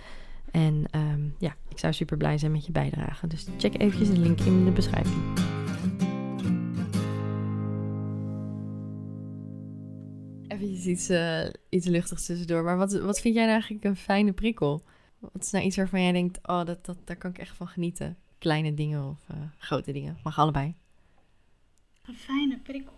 [0.56, 3.28] En ehm, ja, ik zou super blij zijn met je bijdrage.
[3.28, 5.16] Dus check eventjes de link in de beschrijving.
[10.48, 12.64] Even iets, uh, iets luchtigs tussendoor.
[12.64, 14.84] Maar wat, wat vind jij nou eigenlijk een fijne prikkel?
[15.20, 17.68] Wat is nou iets waarvan jij denkt, oh, dat, dat, daar kan ik echt van
[17.68, 18.18] genieten?
[18.38, 20.18] Kleine dingen of uh, grote dingen?
[20.24, 20.76] Mag allebei.
[22.06, 22.94] Een fijne prikkel.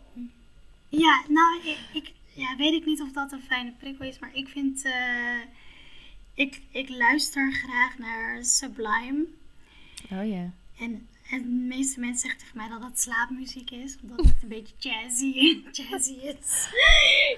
[0.87, 4.35] Ja, nou, ik, ik ja, weet ik niet of dat een fijne prikkel is, maar
[4.35, 4.85] ik vind...
[4.85, 4.93] Uh,
[6.37, 9.25] ik, ik luister graag naar Sublime.
[10.11, 10.51] Oh ja.
[10.79, 14.47] En, en de meeste mensen zeggen tegen mij dat dat slaapmuziek is, omdat het een
[14.49, 16.69] beetje jazzy, jazzy is.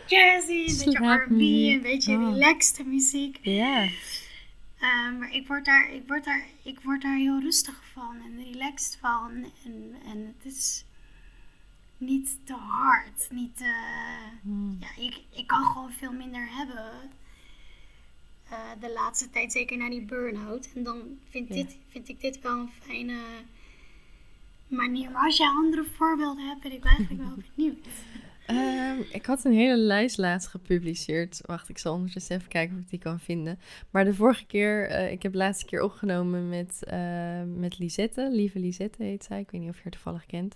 [0.08, 2.34] jazzy, een beetje R&B, een beetje oh.
[2.34, 3.40] relaxed muziek.
[3.42, 3.84] Ja.
[3.84, 8.44] Uh, maar ik word, daar, ik, word daar, ik word daar heel rustig van en
[8.44, 9.32] relaxed van.
[9.66, 10.86] En, en het is
[11.98, 13.28] niet te hard.
[13.32, 13.74] Niet te,
[14.42, 14.78] hmm.
[14.80, 16.92] ja, ik, ik kan gewoon veel minder hebben
[18.52, 20.70] uh, de laatste tijd, zeker na die burn-out.
[20.76, 23.18] En dan vind, dit, vind ik dit wel een fijne
[24.68, 25.12] manier.
[25.12, 27.88] Maar als je andere voorbeelden hebt, ben ik eigenlijk wel benieuwd.
[28.48, 31.42] Um, ik had een hele lijst laatst gepubliceerd.
[31.46, 33.60] Wacht, ik zal ondertussen even kijken of ik die kan vinden.
[33.90, 38.30] Maar de vorige keer, uh, ik heb de laatste keer opgenomen met, uh, met Lisette.
[38.32, 39.40] Lieve Lisette heet zij.
[39.40, 40.56] Ik weet niet of je haar toevallig kent.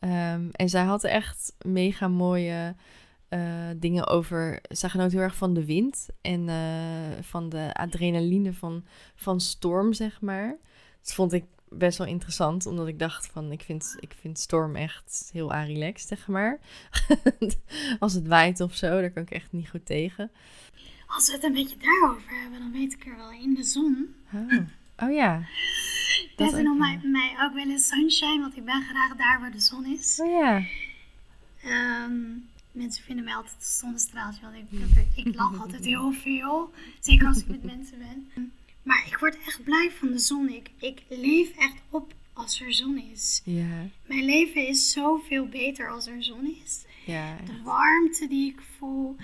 [0.00, 2.74] Um, en zij had echt mega mooie
[3.34, 3.40] uh,
[3.76, 4.60] dingen over.
[4.68, 9.92] Zij genoot heel erg van de wind en uh, van de adrenaline van, van storm,
[9.92, 10.56] zeg maar.
[11.00, 14.76] Dat vond ik best wel interessant, omdat ik dacht van, ik vind, ik vind storm
[14.76, 16.60] echt heel relaxed, zeg maar.
[18.00, 20.30] Als het waait of zo, daar kan ik echt niet goed tegen.
[21.06, 24.14] Als we het een beetje daarover hebben, dan weet ik er wel in de zon.
[24.32, 24.58] Oh,
[24.96, 25.42] oh ja.
[26.36, 29.52] Dat is nog mij, mij ook wel eens sunshine, want ik ben graag daar waar
[29.52, 30.20] de zon is.
[30.20, 30.62] Oh ja.
[32.04, 36.72] Um, mensen vinden mij altijd een zonnestraaltje, want ik, ik lach altijd heel veel.
[37.00, 38.52] Zeker als ik met mensen ben.
[38.82, 40.48] Maar ik word echt blij van de zon.
[40.48, 43.42] Ik, ik leef echt op als er zon is.
[43.44, 43.88] Ja.
[44.06, 46.84] Mijn leven is zoveel beter als er zon is.
[47.06, 49.16] Ja, de warmte die ik voel.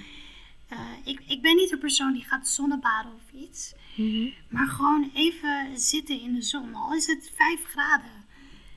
[0.72, 3.72] Uh, ik, ik ben niet een persoon die gaat zonnebaden of iets.
[3.96, 4.32] Mm -hmm.
[4.48, 6.74] Maar gewoon even zitten in de zon.
[6.74, 8.24] Al is het 5 graden.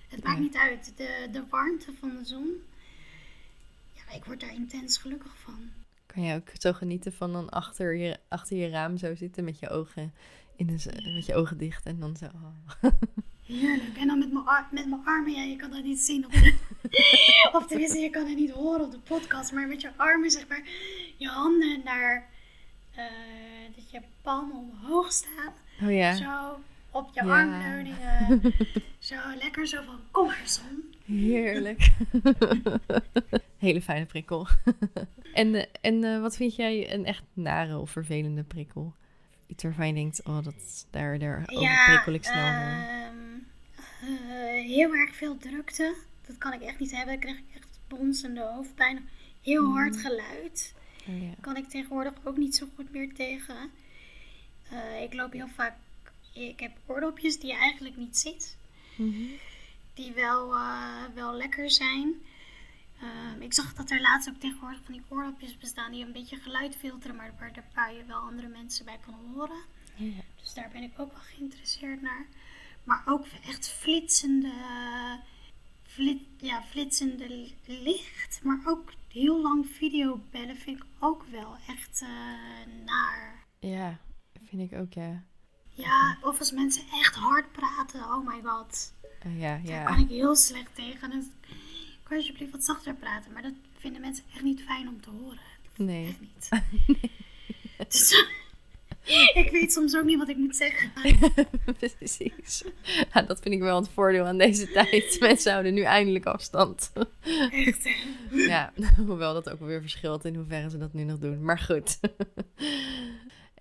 [0.08, 0.94] Het maakt niet uit.
[0.96, 2.62] De, de warmte van de zon
[4.16, 5.70] ik word daar intens gelukkig van.
[6.06, 9.60] Kan je ook zo genieten van dan achter je, achter je raam zo zitten met
[9.60, 10.14] je ogen,
[10.56, 12.26] in de, met je ogen dicht en dan zo.
[12.26, 12.92] Oh.
[13.46, 13.98] Heerlijk.
[13.98, 16.56] En dan met mijn, met mijn armen, ja, je kan dat niet zien op de,
[17.58, 20.48] of tenminste, je kan het niet horen op de podcast, maar met je armen, zeg
[20.48, 20.64] maar,
[21.18, 22.30] je handen naar,
[22.98, 23.04] uh,
[23.76, 25.54] dat je palmen omhoog staan.
[25.82, 26.16] Oh ja.
[26.16, 26.60] Zo
[26.92, 27.40] op je ja.
[27.40, 28.42] armleuningen.
[29.00, 30.93] zo lekker zo van, kom maar zon.
[31.06, 31.92] Heerlijk.
[33.58, 34.48] Hele fijne prikkel.
[35.34, 38.94] en uh, en uh, wat vind jij een echt nare of vervelende prikkel?
[39.48, 43.48] Iets waarvan je denkt, oh, dat, daar, daar ja, prikkel ik snel um,
[44.66, 45.96] heel erg veel drukte.
[46.28, 47.14] Dat kan ik echt niet hebben.
[47.14, 49.10] Dan krijg ik echt bonsende hoofdpijn.
[49.42, 49.74] Heel mm.
[49.74, 50.74] hard geluid.
[51.08, 51.34] Oh, ja.
[51.42, 53.56] Kan ik tegenwoordig ook niet zo goed meer tegen.
[55.02, 55.76] ik loop heel vaak...
[56.34, 58.58] Ik heb oordopjes die je eigenlijk niet ziet.
[58.96, 59.30] Mm -hmm.
[59.94, 60.56] Die wel,
[61.14, 62.22] wel lekker zijn.
[63.04, 66.38] Um, ik zag dat er laatst ook tegenwoordig van die oordopjes bestaan die een beetje
[66.38, 69.62] geluid filteren, maar waar, waar je wel andere mensen bij kan horen.
[69.96, 70.22] Ja.
[70.42, 72.26] Dus daar ben ik ook wel geïnteresseerd naar.
[72.84, 74.52] Maar ook echt flitsende,
[75.82, 82.10] flit, ja, flitsende licht, maar ook heel lang videobellen vind ik ook wel echt uh,
[82.86, 83.46] naar.
[83.60, 84.00] Ja,
[84.46, 85.24] vind ik ook, ja.
[85.70, 88.94] Ja, of als mensen echt hard praten, oh my god.
[89.38, 89.84] Ja, ja.
[89.84, 91.10] Daar kan ik heel slecht tegen.
[91.10, 91.26] Dus
[92.04, 93.32] kan je alsjeblieft wat zachter praten?
[93.34, 95.40] Maar dat vinden mensen echt niet fijn om te horen.
[95.76, 96.08] Nee.
[96.08, 96.50] Echt niet.
[97.88, 98.26] Dus,
[99.44, 100.92] ik weet soms ook niet wat ik moet zeggen.
[101.80, 102.64] Precies.
[103.14, 105.18] Ja, dat vind ik wel het voordeel aan deze tijd.
[105.20, 106.92] Mensen houden nu eindelijk afstand.
[107.52, 107.90] Echt,
[108.32, 108.74] Ja,
[109.06, 111.44] hoewel dat ook wel weer verschilt in hoeverre ze dat nu nog doen.
[111.44, 112.00] Maar goed.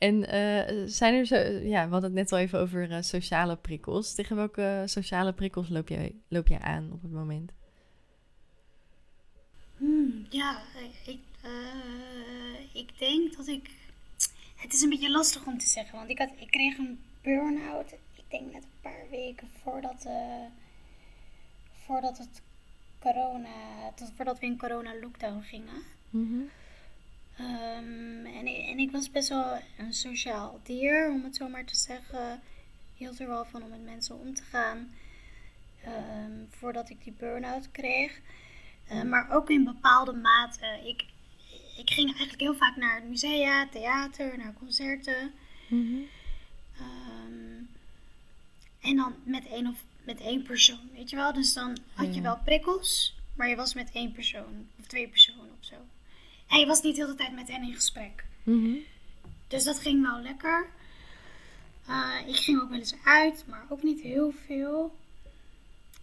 [0.03, 3.57] En uh, zijn er zo, ja, we hadden het net al even over uh, sociale
[3.57, 4.15] prikkels.
[4.15, 7.53] Tegen welke sociale prikkels loop jij, loop jij aan op het moment?
[9.77, 10.63] Hmm, ja,
[11.07, 13.71] ik, uh, ik denk dat ik.
[14.57, 17.93] Het is een beetje lastig om te zeggen, want ik, had, ik kreeg een burn-out.
[17.93, 20.07] Ik denk net een paar weken voordat,
[21.73, 22.43] voordat het
[22.99, 25.83] corona, tot, voordat we in corona lockdown gingen.
[26.11, 26.43] Mhm.
[27.37, 31.77] Ehm, en, en ik was best wel een sociaal dier, om het zo maar te
[31.77, 32.41] zeggen.
[32.97, 34.91] Hield er wel van om met mensen om te gaan.
[35.85, 38.21] Ehm, voordat ik die burn-out kreeg.
[38.93, 40.81] Uh, maar ook in bepaalde mate.
[40.85, 41.05] Ik,
[41.77, 45.33] ik ging eigenlijk heel vaak naar musea, theater, naar concerten.
[45.69, 46.01] Mhm.
[46.77, 47.65] Ehm,
[48.81, 51.33] en dan met één, of, met één persoon, weet je wel.
[51.33, 55.51] Dus dan had je wel prikkels, maar je was met één persoon of twee personen
[55.59, 55.77] of zo.
[56.59, 58.25] Je was niet de hele tijd met hen in gesprek.
[58.43, 58.75] Mhm.
[59.49, 60.67] Dus dat ging wel lekker.
[61.89, 64.97] Uh, ik ging ook wel eens uit, maar ook niet heel veel.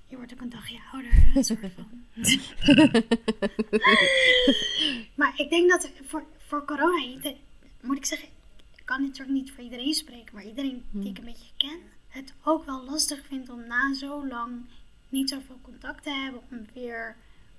[0.08, 2.04] Je wordt ook een dagje ouder, een soort van.
[5.20, 7.34] maar ik denk dat voor, voor corona,
[7.82, 8.28] moet ik zeggen,
[8.76, 11.28] ik kan natuurlijk niet voor iedereen spreken, maar iedereen die ik hmm.
[11.28, 14.66] een beetje ken, het ook wel lastig vindt om na zo lang
[15.10, 17.16] niet zoveel contact te hebben, om weer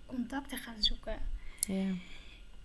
[0.07, 1.19] contact te gaan zoeken.
[1.67, 1.95] Ja.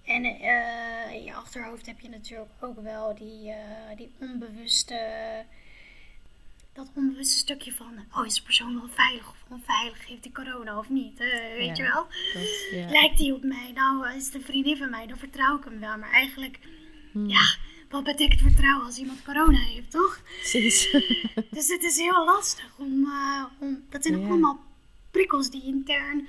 [0.06, 5.00] En uh, in je achterhoofd heb je natuurlijk ook wel die, uh, die onbewuste
[6.74, 10.78] dat onbewuste stukje van, oh is de persoon wel veilig of onveilig, heeft die corona
[10.78, 11.18] of niet,
[11.58, 12.08] weet je wel?
[12.34, 12.90] Dat, ja.
[12.90, 13.72] Lijkt die op mij?
[13.74, 15.98] Nou, is het een vriendin van mij, dan vertrouw ik hem wel.
[15.98, 16.60] Maar eigenlijk,
[17.12, 17.30] hmm.
[17.30, 17.56] ja,
[17.90, 20.22] wat betekent vertrouwen als iemand corona heeft, toch?
[20.40, 20.92] Precies.
[21.56, 23.12] dus het is heel lastig om,
[23.60, 24.60] om dat zijn ook allemaal
[25.12, 26.28] prikkels die intern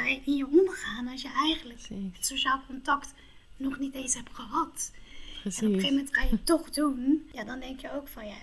[0.00, 3.14] uh, in je omgaan als je eigenlijk het sociaal contact
[3.56, 4.92] nog niet eens hebt gehad.
[5.40, 5.60] Precies.
[5.60, 7.28] En op een gegeven moment ga je het toch doen.
[7.32, 8.34] Ja, dan denk je ook van, ja,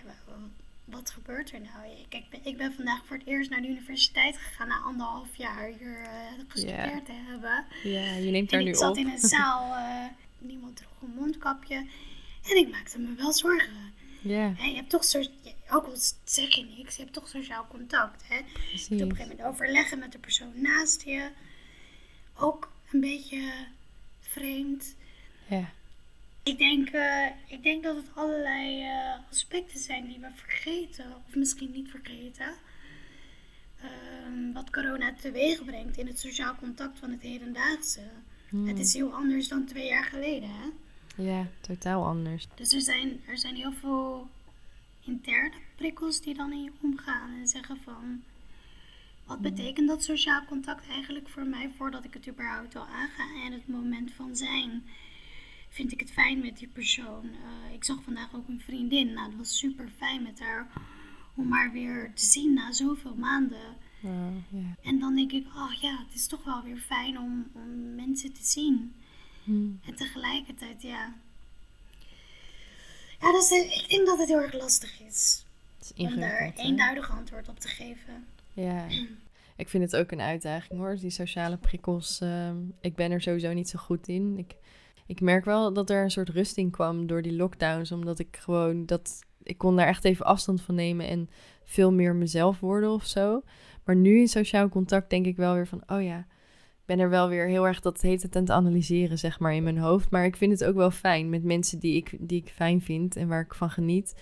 [0.86, 2.06] wat gebeurt er nou?
[2.10, 6.02] Kijk, ik ben vandaag voor het eerst naar de universiteit gegaan na anderhalf jaar hier
[6.02, 6.08] uh,
[6.48, 7.66] gestudeerd te hebben.
[7.84, 8.74] Ja, je neemt daar nu op.
[8.74, 10.06] ik zat in een zaal, uh,
[10.52, 11.76] niemand droeg een mondkapje.
[12.50, 13.94] En ik maakte me wel zorgen.
[14.22, 14.54] Ja.
[14.58, 15.24] je hebt toch zo,
[15.70, 18.28] ook al zeg je niks, je hebt toch sociaal contact.
[18.28, 18.36] Hè?
[18.36, 21.30] Je moet op een gegeven moment overleggen met de persoon naast je.
[22.36, 23.54] Ook een beetje
[24.20, 24.96] vreemd.
[25.48, 25.72] Ja.
[26.44, 31.36] Ik denk, uh, ik denk dat het allerlei uh, aspecten zijn die we vergeten, of
[31.36, 32.54] misschien niet vergeten.
[33.84, 38.02] Uh, wat corona teweeg brengt in het sociaal contact van het hedendaagse.
[38.50, 38.68] Hmm.
[38.68, 40.70] Het is heel anders dan twee jaar geleden, hè?
[41.18, 42.48] Ja, totaal anders.
[42.56, 44.28] Dus er zijn, er zijn heel veel
[45.00, 48.24] interne prikkels die dan in je omgaan en zeggen van...
[49.26, 49.56] Wat hmm.
[49.56, 53.68] betekent dat sociaal contact eigenlijk voor mij voordat ik het überhaupt al aanga en het
[53.68, 54.84] moment van zijn?
[55.72, 57.26] vind ik het fijn met die persoon.
[57.26, 59.14] Uh, ik zag vandaag ook een vriendin.
[59.14, 60.68] Nou, dat was super fijn met haar
[61.36, 63.78] om haar weer te zien na zoveel maanden.
[64.82, 68.34] En dan denk ik, oh ja, het is toch wel weer fijn om, om mensen
[68.34, 68.94] te zien.
[69.52, 69.80] Hmm.
[69.86, 71.14] En tegelijkertijd, ja.
[73.20, 75.46] Ja, dus, ik denk dat het heel erg lastig is.
[75.80, 78.26] is om daar eenduidig antwoord op te geven.
[78.54, 78.86] Ja.
[79.56, 82.20] Ik vind het ook een uitdaging hoor, die sociale prikkels.
[82.22, 84.38] Uh, ik ben er sowieso niet zo goed in.
[84.38, 84.56] Ik
[85.06, 87.92] ik merk wel dat er een soort rusting kwam door die lockdowns.
[87.92, 89.20] Omdat ik gewoon dat.
[89.44, 91.30] Ik kon daar echt even afstand van nemen en
[91.64, 93.42] veel meer mezelf worden of zo.
[93.84, 96.26] Maar nu in sociaal contact denk ik wel weer van: oh ja,
[96.86, 99.64] ben er wel weer heel erg dat heet het aan het analyseren, zeg maar, in
[99.64, 100.10] mijn hoofd.
[100.10, 103.16] Maar ik vind het ook wel fijn met mensen die ik, die ik fijn vind
[103.16, 104.14] en waar ik van geniet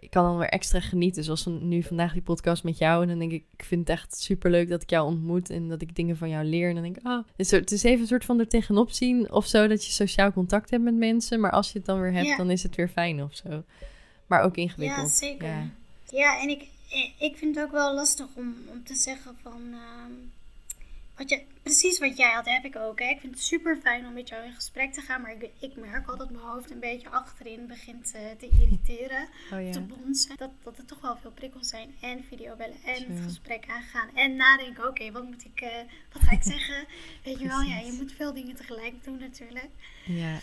[0.00, 1.24] ik kan dan weer extra genieten.
[1.24, 3.02] Zoals nu vandaag die podcast met jou.
[3.02, 5.50] En dan denk ik, ik vind het echt super leuk dat ik jou ontmoet.
[5.50, 6.68] En dat ik dingen van jou leer.
[6.68, 7.24] En dan denk ik, oh.
[7.36, 9.32] Dus het is even een soort van er tegenop zien.
[9.32, 11.40] Of zo, dat je sociaal contact hebt met mensen.
[11.40, 13.62] Maar als je het dan weer hebt, dan is het weer fijn of zo.
[14.26, 15.08] Maar ook ingewikkeld.
[15.08, 15.48] Ja, zeker.
[15.48, 15.70] Ja,
[16.10, 16.66] ja en ik,
[17.18, 19.60] ik vind het ook wel lastig om, om te zeggen van...
[19.72, 20.12] Ehm,
[21.18, 22.98] wat je, precies wat jij had, heb ik ook.
[22.98, 23.06] Hè.
[23.08, 25.20] Ik vind het super fijn om met jou in gesprek te gaan.
[25.20, 29.28] Maar ik, ik merk al dat mijn hoofd een beetje achterin begint uh, te irriteren.
[29.52, 29.72] Oh, ja.
[29.72, 30.36] Te bonzen.
[30.36, 31.94] Dat, dat er toch wel veel prikkels zijn.
[32.00, 34.08] En videobellen en het gesprek aangaan.
[34.14, 35.68] En nadenken, oké, wat moet ik, uh,
[36.12, 36.86] wat ga ik zeggen?
[37.24, 39.70] Weet je wel, ja, je moet veel dingen tegelijk doen natuurlijk.
[40.04, 40.38] Ja.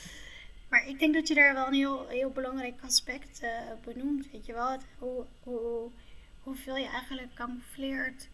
[0.70, 3.50] Maar ik denk dat je daar wel een heel, heel belangrijk aspect uh,
[3.84, 4.32] benoemt.
[4.32, 5.92] Weet je wel, het, hoe, hoe,
[6.40, 8.28] hoeveel je eigenlijk camoufleert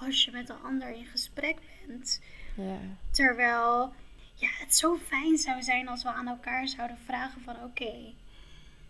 [0.00, 2.20] als je met een ander in gesprek bent.
[2.54, 2.78] Ja.
[3.10, 3.92] Terwijl
[4.34, 8.12] ja, het zo fijn zou zijn als we aan elkaar zouden vragen van oké,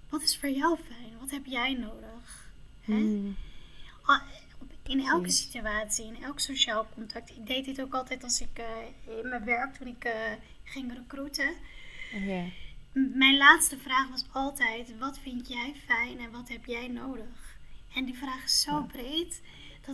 [0.09, 1.18] wat is voor jou fijn?
[1.20, 2.53] Wat heb jij nodig?
[2.81, 2.92] Hè?
[2.92, 3.37] Hmm.
[4.83, 7.31] In elke situatie, in elk sociaal contact.
[7.31, 10.12] Ik deed dit ook altijd als ik uh, in mijn werk, toen ik uh,
[10.64, 11.53] ging recruiten.
[12.92, 17.59] Mijn laatste vraag was altijd: wat vind jij fijn en wat heb jij nodig?
[17.94, 19.40] En die vraag is zo breed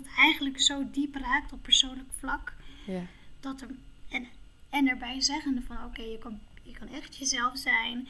[0.02, 2.52] dat eigenlijk zo diep raakt op persoonlijk vlak.
[2.86, 3.02] Ja.
[3.40, 3.68] Dat er,
[4.08, 4.26] en,
[4.70, 8.08] en erbij zeggende van oké, je, kan, je kan echt jezelf zijn.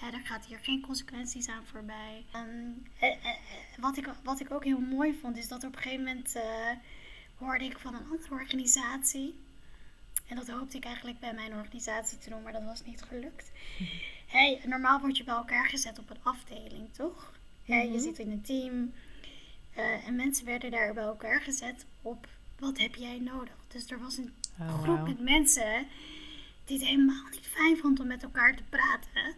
[0.00, 2.24] Daar gaat hier geen consequenties aan voorbij.
[2.36, 2.86] Um,
[3.78, 6.36] wat, ik, wat ik ook heel mooi vond, is dat op een gegeven moment
[7.38, 9.34] hoorde ik van een andere organisatie.
[10.26, 13.50] En dat hoopte ik eigenlijk bij mijn organisatie te doen, maar dat was niet gelukt.
[14.26, 17.32] Hey, normaal word je bij elkaar gezet op een afdeling, toch?
[17.64, 18.92] Mm je zit in een team.
[19.78, 23.54] Uh, en mensen werden daar bij elkaar gezet op wat heb jij nodig.
[23.68, 25.86] Dus er was een oh, groep met mensen
[26.64, 29.34] die het helemaal niet fijn vond om met elkaar te praten.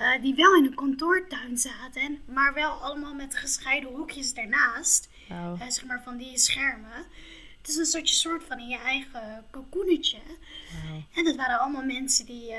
[0.00, 5.08] uh, die wel in een kantoortuin zaten, maar wel allemaal met gescheiden hoekjes daarnaast.
[5.30, 7.06] Uh, zeg maar van die schermen.
[7.58, 10.18] Het is een soortje soort van in je eigen cocoonetje.
[11.14, 12.54] En dat waren allemaal mensen die,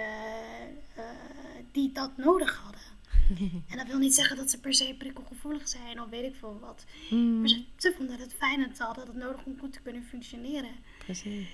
[1.71, 2.90] die dat nodig hadden.
[3.69, 6.59] en dat wil niet zeggen dat ze per se prikkelgevoelig zijn of weet ik veel
[6.59, 6.85] wat.
[7.09, 7.39] Mm.
[7.39, 10.75] Maar ze, vonden het fijn en ze hadden het nodig om goed te kunnen functioneren.
[10.97, 11.47] Precies.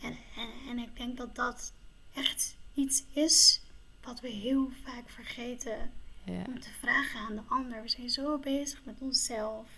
[0.00, 1.72] En, en, en ik denk dat dat
[2.14, 3.60] echt iets is
[4.02, 5.92] wat we heel vaak vergeten
[6.24, 6.42] ja.
[6.46, 7.82] om te vragen aan de ander.
[7.82, 9.68] We zijn zo bezig met onszelf.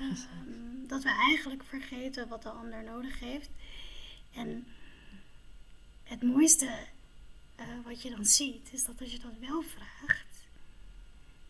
[0.00, 3.50] Um, dat we eigenlijk vergeten wat de ander nodig heeft.
[4.34, 4.66] En
[6.02, 6.68] het mooiste
[7.60, 10.46] uh, wat je dan ziet, is dat als je dat wel vraagt,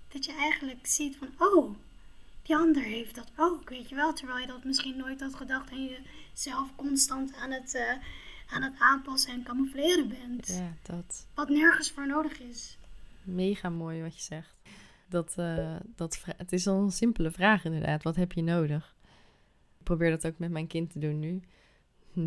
[0.08, 1.74] dat je eigenlijk ziet van, oh,
[2.42, 4.12] die ander heeft dat ook, weet je wel.
[4.12, 5.98] Terwijl je dat misschien nooit had gedacht en je
[6.32, 7.92] zelf constant aan het, uh,
[8.54, 10.46] aan het aanpassen en camoufleren bent.
[10.46, 11.26] Ja, dat.
[11.34, 12.78] Wat nergens voor nodig is.
[13.22, 14.54] Mega mooi wat je zegt.
[15.08, 18.02] Dat, uh, dat, het is al een simpele vraag inderdaad.
[18.02, 18.94] Wat heb je nodig?
[19.78, 21.42] Ik probeer dat ook met mijn kind te doen nu.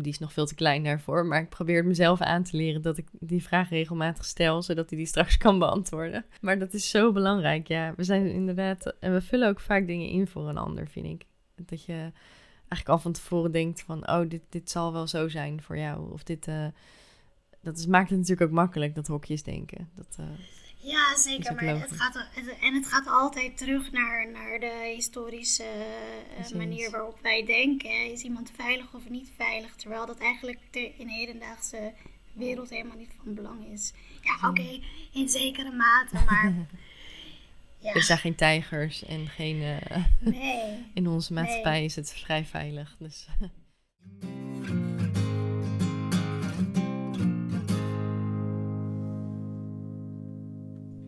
[0.02, 1.26] Die is nog veel te klein daarvoor.
[1.26, 4.98] Maar ik probeer mezelf aan te leren dat ik die vraag regelmatig stel, zodat hij
[4.98, 6.24] die straks kan beantwoorden.
[6.40, 7.68] Maar dat is zo belangrijk.
[7.68, 8.94] Ja, we zijn inderdaad.
[9.00, 11.26] En we vullen ook vaak dingen in voor een ander, vind ik.
[11.66, 12.10] Dat je
[12.58, 16.12] eigenlijk al van tevoren denkt van, oh, dit, dit zal wel zo zijn voor jou.
[16.12, 16.46] Of dit.
[16.46, 16.66] Uh,
[17.60, 19.88] dat is, maakt het natuurlijk ook makkelijk, dat hokjes denken.
[19.94, 20.26] Dat, uh,
[20.84, 21.54] ja, zeker.
[21.54, 22.28] Maar het gaat,
[22.60, 25.64] en het gaat altijd terug naar, naar de historische
[26.38, 28.12] uh, manier waarop wij denken.
[28.12, 29.74] Is iemand veilig of niet veilig?
[29.74, 31.92] Terwijl dat eigenlijk de, in de hedendaagse
[32.32, 33.92] wereld helemaal niet van belang is.
[34.20, 34.80] Ja, oké,
[35.12, 36.52] in zekere mate, maar...
[37.78, 37.92] ja.
[37.92, 39.56] Er zijn geen tijgers en geen...
[39.56, 40.86] Uh, nee.
[40.94, 43.26] in onze maatschappij is het vrij veilig, dus...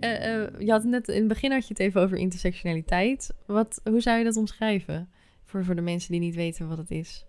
[0.00, 3.35] Uh, uh, je had net in het begin had je het even over intersectionaliteit.
[3.46, 5.11] Wat, hoe zou je dat omschrijven
[5.44, 7.24] voor, voor de mensen die niet weten wat het is?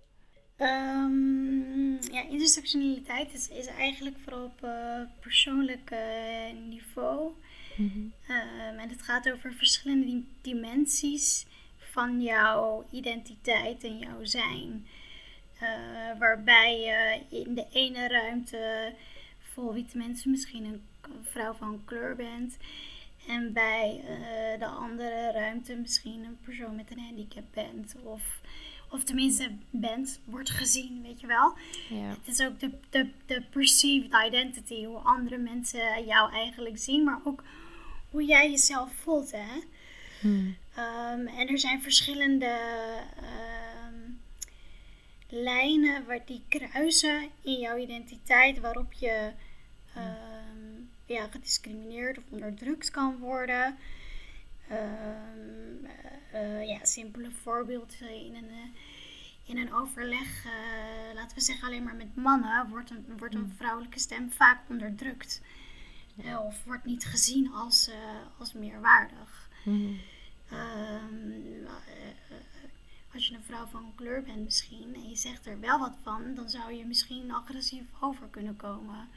[0.57, 5.95] Um, ja, intersectionaliteit is, is eigenlijk vooral op uh, persoonlijk
[6.69, 7.31] niveau.
[7.75, 8.13] Mm -hmm.
[8.79, 11.45] en het gaat over verschillende dimensies
[11.77, 14.87] van jouw identiteit en jouw zijn.
[16.19, 18.93] waarbij je in de ene ruimte
[19.57, 20.81] vol witte mensen misschien een
[21.21, 22.57] vrouw van kleur bent.
[23.27, 27.95] En bij uh, de andere ruimte misschien een persoon met een handicap bent.
[28.03, 28.41] Of,
[28.89, 31.53] of tenminste bent, wordt gezien, weet je wel.
[31.89, 32.07] Ja.
[32.07, 34.85] Het is ook de, de, de perceived identity.
[34.85, 37.03] Hoe andere mensen jou eigenlijk zien.
[37.03, 37.43] Maar ook
[38.09, 39.61] hoe jij jezelf voelt, hè.
[40.21, 40.55] Hmm.
[40.77, 42.59] Um, en er zijn verschillende
[43.87, 44.21] um,
[45.29, 48.59] lijnen waar die kruisen in jouw identiteit.
[48.59, 49.31] Waarop je...
[49.97, 50.26] Um,
[51.07, 53.77] ja, gediscrimineerd of onderdrukt kan worden.
[54.71, 55.87] Um,
[56.33, 58.69] uh, ja, simpele voorbeelden in een, uh,
[59.43, 63.41] in een overleg, uh, laten we zeggen alleen maar met mannen, wordt een, wordt een
[63.41, 63.55] mm.
[63.57, 65.41] vrouwelijke stem vaak onderdrukt.
[66.47, 67.89] of wordt niet gezien als,
[68.37, 69.49] als meerwaardig.
[69.63, 69.99] Mm.
[70.51, 71.67] Um,
[73.13, 76.35] als je een vrouw van kleur bent misschien en je zegt er wel wat van,
[76.35, 79.07] dan zou je misschien agressief over kunnen komen.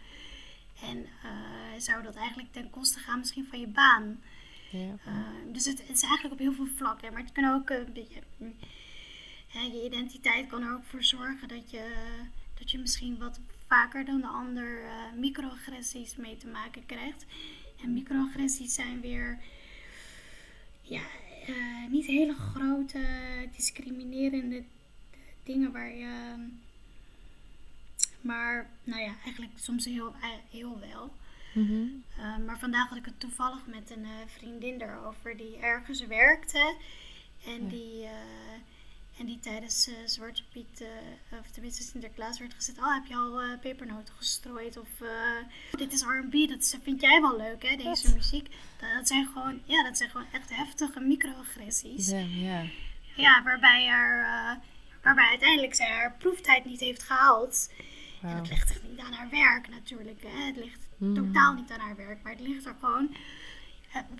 [0.82, 4.20] En uh, zou dat eigenlijk ten koste gaan misschien van je baan.
[4.70, 4.94] Ja.
[5.06, 7.12] Uh, dus het, het, is eigenlijk op heel veel vlakken.
[7.12, 8.22] Maar het kan ook een beetje...
[9.48, 11.94] je identiteit kan er ook voor zorgen dat je,
[12.58, 17.26] dat je misschien wat vaker dan de ander uh, microagressies mee te maken krijgt.
[17.82, 19.38] En microagressies zijn weer
[20.82, 21.02] ja,
[21.88, 23.00] niet hele grote
[23.56, 24.64] discriminerende
[25.42, 26.34] dingen waar je
[28.20, 31.12] maar nou ja, eigenlijk soms heel, eh, heel wel.
[31.54, 31.86] Mhm.
[32.18, 36.74] Eh, maar vandaag had ik het toevallig met een uh, vriendin erover die ergens werkte.
[37.46, 38.06] En, die,
[39.18, 40.84] en die tijdens Zwarte Piet,
[41.40, 44.76] of tenminste Sinterklaas, werd gezegd: Oh, heb je al pepernoten gestrooid?
[44.76, 44.88] Of
[45.70, 48.48] dit is RB, dat vind jij wel leuk, hè, deze muziek?
[48.96, 52.08] Dat, zijn gewoon, ja, dat zijn gewoon echt heftige microagressies.
[52.08, 52.64] Ja, ja.
[53.16, 54.58] ja waarbij, er,
[55.02, 57.68] waarbij uiteindelijk zij haar proeftijd niet heeft gehaald.
[58.22, 60.22] En dat ligt niet aan haar werk natuurlijk.
[60.22, 60.46] Hè.
[60.46, 61.14] Het ligt mm.
[61.14, 62.22] totaal niet aan haar werk.
[62.22, 63.16] Maar het ligt er gewoon,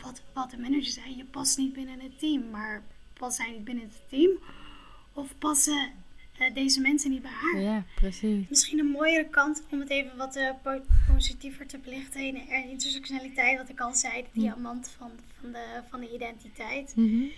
[0.02, 2.50] wat, wat de manager zei, je past niet binnen het team.
[2.50, 2.82] Maar
[3.12, 4.30] past zij niet binnen het team?
[5.12, 5.90] Of passen
[6.40, 7.60] uh, deze mensen niet bij haar?
[7.60, 8.48] Ja, precies.
[8.48, 10.80] Misschien een mooiere kant om het even wat uh, po
[11.12, 12.48] positiever te belichten.
[12.48, 14.42] En intersectionaliteit, wat ik al zei, de mm.
[14.42, 16.92] diamant van, van, de, van de identiteit.
[16.96, 17.30] Mm -hmm.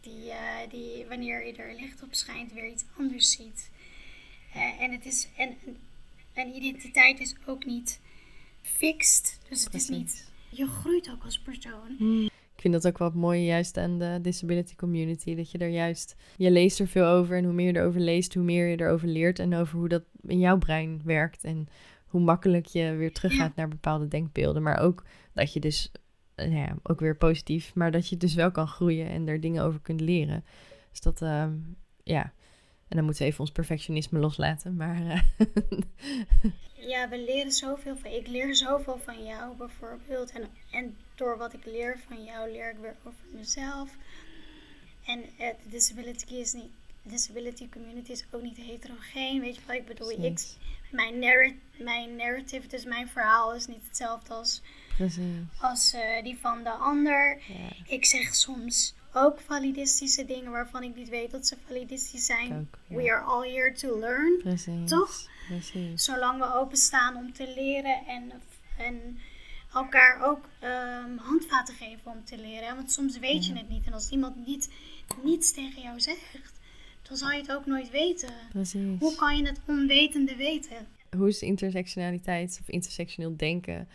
[0.00, 0.32] die,
[0.68, 3.70] die wanneer je er licht op schijnt, weer iets anders ziet.
[4.78, 5.28] en het is...
[5.36, 5.76] En, en
[6.44, 8.00] identiteit is ook niet
[8.62, 9.38] fixed.
[9.48, 10.30] Dus het is niet.
[10.50, 11.94] Je groeit ook als persoon.
[11.98, 12.24] Hmm.
[12.24, 15.34] Ik vind dat ook wel mooi, juist aan de disability community.
[15.34, 16.16] Dat je er juist.
[16.36, 17.36] Je leest er veel over.
[17.36, 19.38] En hoe meer je erover leest, hoe meer je erover leert.
[19.38, 21.44] En over hoe dat in jouw brein werkt.
[21.44, 21.68] En
[22.06, 24.62] hoe makkelijk je weer teruggaat naar bepaalde denkbeelden.
[24.62, 25.92] Maar ook dat je dus.
[26.36, 27.74] Nou ja, ook weer positief.
[27.74, 30.44] Maar dat je dus wel kan groeien en er dingen over kunt leren.
[30.90, 31.22] Dus dat.
[31.22, 31.46] Uh,
[32.02, 32.32] ja.
[32.88, 34.76] En dan moeten we even ons perfectionisme loslaten.
[34.76, 35.00] Maar.
[35.00, 35.20] Uh,
[36.92, 38.10] ja, we leren zoveel van.
[38.10, 40.30] Ik leer zoveel van jou bijvoorbeeld.
[40.30, 43.96] En, en door wat ik leer van jou, leer ik weer over mezelf.
[45.04, 46.70] En uh, de disability is niet.
[47.02, 49.40] Disability community is ook niet heterogeen.
[49.40, 50.10] Weet je wat ik bedoel?
[50.10, 50.40] Ik,
[50.90, 54.62] mijn, narrative, mijn narrative, dus mijn verhaal, is niet hetzelfde als,
[55.60, 57.40] als uh, die van de ander.
[57.48, 57.94] Ja.
[57.94, 62.52] Ik zeg soms ook validistische dingen waarvan ik niet weet dat ze validistisch zijn.
[62.52, 62.96] Ook, ja.
[62.96, 64.38] We are all here to learn.
[64.38, 64.90] Precies.
[64.90, 65.28] Toch?
[65.48, 66.04] Precies.
[66.04, 68.32] Zolang we openstaan om te leren en,
[68.78, 69.18] en
[69.74, 72.76] elkaar ook um, handvaten geven om te leren.
[72.76, 73.86] Want soms weet je het niet.
[73.86, 74.70] En als iemand niet,
[75.22, 76.52] niets tegen jou zegt,
[77.02, 78.32] dan zal je het ook nooit weten.
[78.50, 78.98] Precies.
[78.98, 80.86] Hoe kan je het onwetende weten?
[81.16, 83.88] Hoe is intersectionaliteit of intersectioneel denken?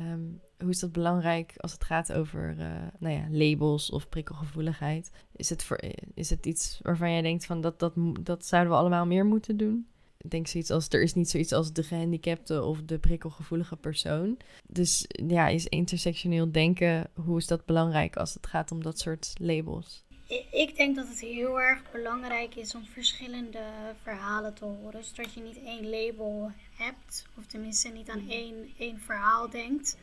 [0.00, 2.66] Um, hoe is dat belangrijk als het gaat over uh,
[2.98, 5.10] nou ja, labels of prikkelgevoeligheid?
[5.32, 5.80] Is het, voor,
[6.14, 9.56] is het iets waarvan jij denkt van dat, dat, dat zouden we allemaal meer moeten
[9.56, 9.86] doen?
[10.18, 14.36] Ik denk zoiets als er is niet zoiets als de gehandicapte of de prikkelgevoelige persoon.
[14.68, 19.32] Dus ja, is intersectioneel denken, hoe is dat belangrijk als het gaat om dat soort
[19.38, 20.04] labels?
[20.50, 23.62] Ik denk dat het heel erg belangrijk is om verschillende
[24.02, 29.00] verhalen te horen, zodat je niet één label hebt, of tenminste niet aan één, één
[29.00, 29.96] verhaal denkt.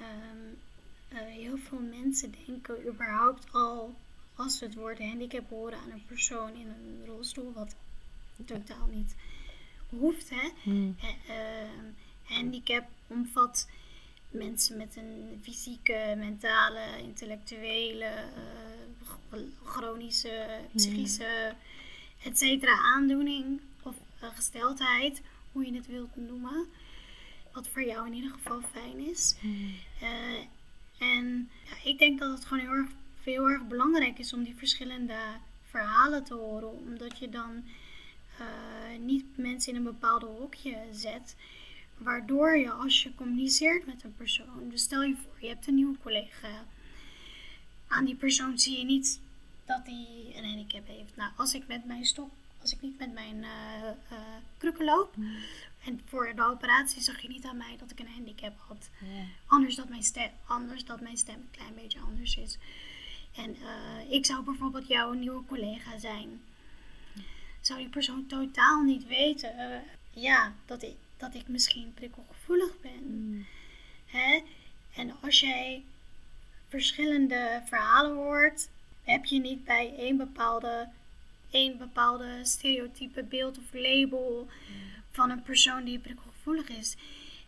[0.00, 0.58] Um,
[1.12, 3.94] uh, heel veel mensen denken überhaupt al,
[4.34, 7.74] als ze het woord handicap horen, aan een persoon in een rolstoel, wat
[8.44, 9.14] totaal niet
[9.88, 10.30] hoeft.
[10.30, 10.70] Hè?
[10.70, 10.96] Mm.
[11.02, 11.34] Uh,
[12.22, 13.68] handicap omvat
[14.30, 18.24] mensen met een fysieke, mentale, intellectuele,
[19.32, 22.30] uh, chronische, psychische, mm.
[22.30, 25.20] et cetera, aandoening of gesteldheid,
[25.56, 26.66] hoe je het wilt noemen
[27.52, 29.36] wat voor jou in ieder geval fijn is.
[29.40, 29.74] Mm.
[30.02, 30.38] Uh,
[30.98, 32.90] en ja, ik denk dat het gewoon heel erg,
[33.22, 35.18] heel erg belangrijk is om die verschillende
[35.70, 36.70] verhalen te horen.
[36.70, 37.64] Omdat je dan
[38.40, 41.36] uh, niet mensen in een bepaalde hokje zet.
[41.98, 44.68] Waardoor je als je communiceert met een persoon.
[44.70, 46.64] Dus stel je voor, je hebt een nieuwe collega.
[47.88, 49.20] Aan die persoon zie je niet
[49.64, 51.16] dat hij een handicap heeft.
[51.16, 52.30] Nou, als ik met mijn stok,
[52.66, 54.18] als ik niet met mijn uh,
[54.58, 55.36] krukken loop, mm.
[55.86, 58.90] En voor de operatie zag je niet aan mij dat ik een handicap had.
[59.00, 59.24] Ja.
[59.46, 62.58] Anders, dat mijn stem, anders dat mijn stem een klein beetje anders is.
[63.36, 66.40] En uh, ik zou bijvoorbeeld jouw nieuwe collega zijn.
[67.60, 73.02] Zou die persoon totaal niet weten uh, ja, dat, ik, dat ik misschien prikkelgevoelig ben.
[73.04, 73.46] Mm.
[74.06, 74.42] Hè?
[74.94, 75.84] En als jij
[76.68, 78.68] verschillende verhalen hoort,
[79.04, 80.88] heb je niet bij één bepaalde,
[81.56, 84.48] één bepaalde stereotype beeld of label.
[85.10, 86.96] Van een persoon die prikkelgevoelig is.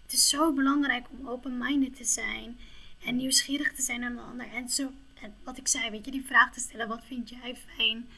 [0.02, 2.58] Het is zo belangrijk om open-minded te zijn
[3.04, 4.52] en nieuwsgierig te zijn aan de ander.
[4.52, 4.90] En zo,
[5.20, 8.08] en wat ik zei, weet je, die vraag te stellen: wat vind jij fijn?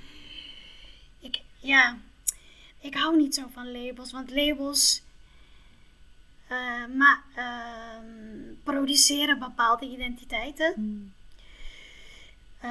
[1.20, 1.98] Ik, ja,
[2.80, 5.02] ik hou niet zo van labels, want labels
[6.50, 10.72] uh, maar, uh, produceren bepaalde identiteiten.
[10.76, 11.12] Mm.
[12.64, 12.70] Uh,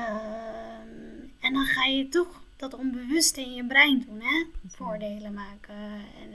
[1.39, 4.45] en dan ga je toch dat onbewust in je brein doen, hè?
[4.67, 5.75] Voordelen maken.
[6.21, 6.33] En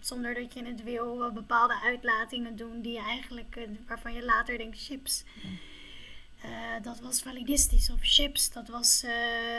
[0.00, 4.84] zonder dat je het wil, bepaalde uitlatingen doen die eigenlijk, eh, waarvan je later denkt,
[4.84, 5.24] chips.
[6.44, 9.10] Uh, dat was validistisch of chips, dat was uh,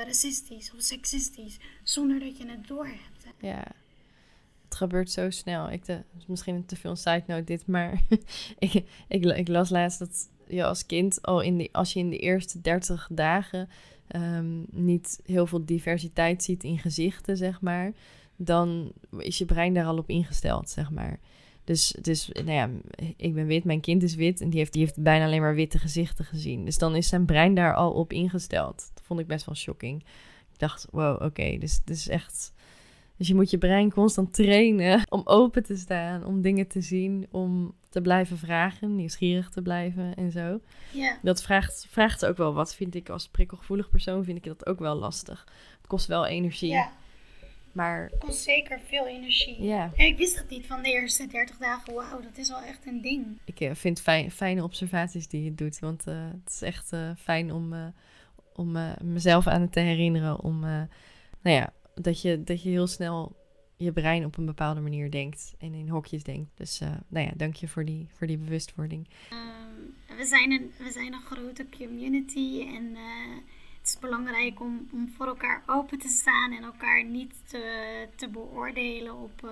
[0.05, 3.25] racistisch of seksistisch, zonder dat je het doorhebt.
[3.37, 3.63] Ja,
[4.63, 5.71] het gebeurt zo snel.
[5.71, 8.01] Ik de, misschien te veel side note dit, maar
[8.59, 8.73] ik,
[9.07, 12.19] ik, ik, las laatst dat je als kind al in de, als je in de
[12.19, 13.69] eerste 30 dagen
[14.15, 17.93] um, niet heel veel diversiteit ziet in gezichten, zeg maar
[18.35, 21.19] dan is je brein daar al op ingesteld, zeg maar.
[21.63, 22.69] Dus, dus nou ja,
[23.17, 25.55] ik ben wit, mijn kind is wit en die heeft, die heeft bijna alleen maar
[25.55, 26.65] witte gezichten gezien.
[26.65, 28.91] Dus dan is zijn brein daar al op ingesteld.
[28.93, 30.01] Dat vond ik best wel shocking.
[30.51, 32.53] Ik dacht, wow, oké, dus het is echt
[33.17, 37.27] Dus je moet je brein constant trainen om open te staan, om dingen te zien,
[37.31, 40.59] om te blijven vragen, nieuwsgierig te blijven en zo.
[40.91, 41.17] Ja.
[41.21, 43.09] Dat vraagt, vraagt ook wel wat, vind ik.
[43.09, 45.47] Als prikkelgevoelig persoon vind ik dat ook wel lastig.
[45.77, 46.69] Het kost wel energie.
[46.69, 46.91] Ja,
[47.71, 49.63] Maar het kost zeker veel energie.
[49.63, 51.93] ja, En ik wist dat niet van de eerste 30 dagen.
[51.93, 53.25] Wauw, dat is wel echt een ding.
[53.45, 55.79] ik eh, vind fijn, fijne observaties die je doet.
[55.79, 57.93] Want eh, het is echt eh, fijn om,
[58.55, 60.39] om mezelf aan het te herinneren.
[60.39, 60.87] Om, nou
[61.57, 63.35] ja, dat je, dat je heel snel
[63.83, 65.53] je brein op een bepaalde manier denkt.
[65.57, 66.51] En in hokjes denkt.
[66.57, 69.07] Dus eh, nou ja, dank je voor die, voor die bewustwording.
[69.29, 73.35] Ehm, we, zijn een, we zijn een grote community en eh,
[73.79, 78.29] het is belangrijk om, om voor elkaar open te staan en elkaar niet te, te
[78.29, 79.49] beoordelen op, eh,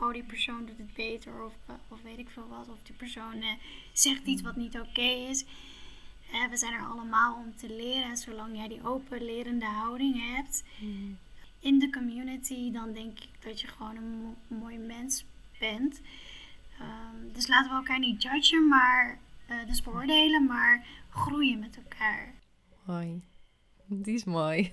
[0.00, 1.54] oh die persoon doet het beter of,
[1.88, 3.44] of weet ik veel wat, of die persoon
[3.92, 5.44] zegt iets wat niet oké is.
[6.50, 10.64] We zijn er allemaal om te leren en zolang jij die open lerende houding hebt
[11.60, 15.24] in de community, dan denk ik dat je gewoon een mo- mooi mens
[15.58, 16.00] bent.
[16.78, 22.34] Ehm, dus laten we elkaar niet judgen, maar eh, dus beoordelen, maar groeien met elkaar.
[22.84, 23.22] Mooi.
[23.86, 24.72] Die is mooi.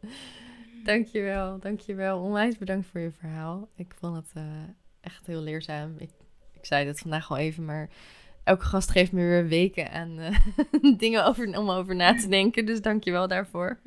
[0.84, 2.20] dankjewel, dankjewel.
[2.20, 3.68] Onwijs bedankt voor je verhaal.
[3.76, 4.42] Ik vond het eh,
[5.00, 5.94] echt heel leerzaam.
[5.98, 6.10] Ik,
[6.52, 7.88] ik zei het vandaag al even, maar
[8.44, 10.36] elke gast geeft me weer weken aan eh,
[10.98, 12.66] dingen over, om over na te denken.
[12.66, 13.78] Dus dankjewel daarvoor.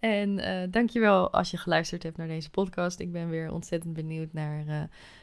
[0.00, 3.00] En eh dankjewel als je geluisterd hebt naar deze podcast.
[3.00, 4.82] Ik ben weer ontzettend benieuwd naar eh,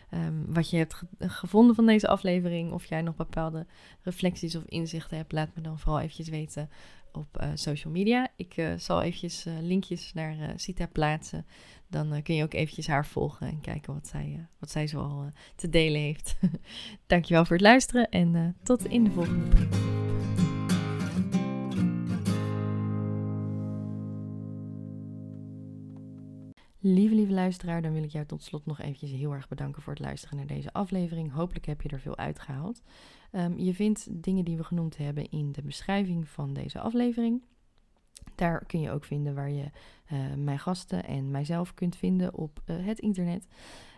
[0.10, 2.72] ehm, wat je hebt ge- gevonden van deze aflevering.
[2.72, 3.66] Of jij nog bepaalde
[4.02, 5.32] reflecties of inzichten hebt.
[5.32, 6.70] Laat me dan vooral eventjes weten
[7.12, 8.28] op eh, social media.
[8.36, 11.46] Ik zal eventjes linkjes naar Sita plaatsen.
[11.88, 15.70] Dan kun je ook eventjes haar volgen en kijken wat zij, wat zij zoal te
[15.70, 16.36] delen heeft.
[17.08, 19.50] Dankjewel voor het luisteren en tot in de volgende
[26.88, 29.94] Lieve, lieve luisteraar, dan wil ik jou tot slot nog eventjes heel erg bedanken voor
[29.94, 31.32] het luisteren naar deze aflevering.
[31.32, 32.82] Hopelijk heb je er veel uitgehaald.
[33.32, 37.42] Ehm, je vindt dingen die we genoemd hebben in de beschrijving van deze aflevering.
[38.36, 39.64] Daar kun je ook vinden waar je
[40.06, 43.48] eh, mijn gasten en mijzelf kunt vinden op eh, het internet.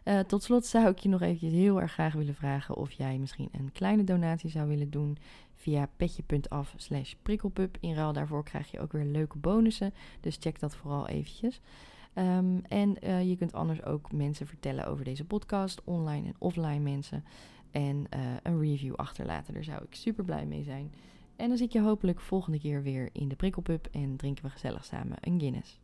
[0.03, 3.17] Eh, tot slot zou ik je nog eventjes heel erg graag willen vragen of jij
[3.17, 5.17] misschien een kleine donatie zou willen doen
[5.53, 6.75] via petje.af
[7.21, 7.77] prikkelpub.
[7.79, 11.61] In ruil daarvoor krijg je ook weer leuke bonussen, dus check dat vooral eventjes.
[12.17, 16.79] Ehm, en eh, je kunt anders ook mensen vertellen over deze podcast, online en offline
[16.79, 17.23] mensen.
[17.71, 20.93] En eh, een review achterlaten, daar zou ik super blij mee zijn.
[21.35, 24.49] En dan zie ik je hopelijk volgende keer weer in de prikkelpub en drinken we
[24.49, 25.79] gezellig samen een Guinness.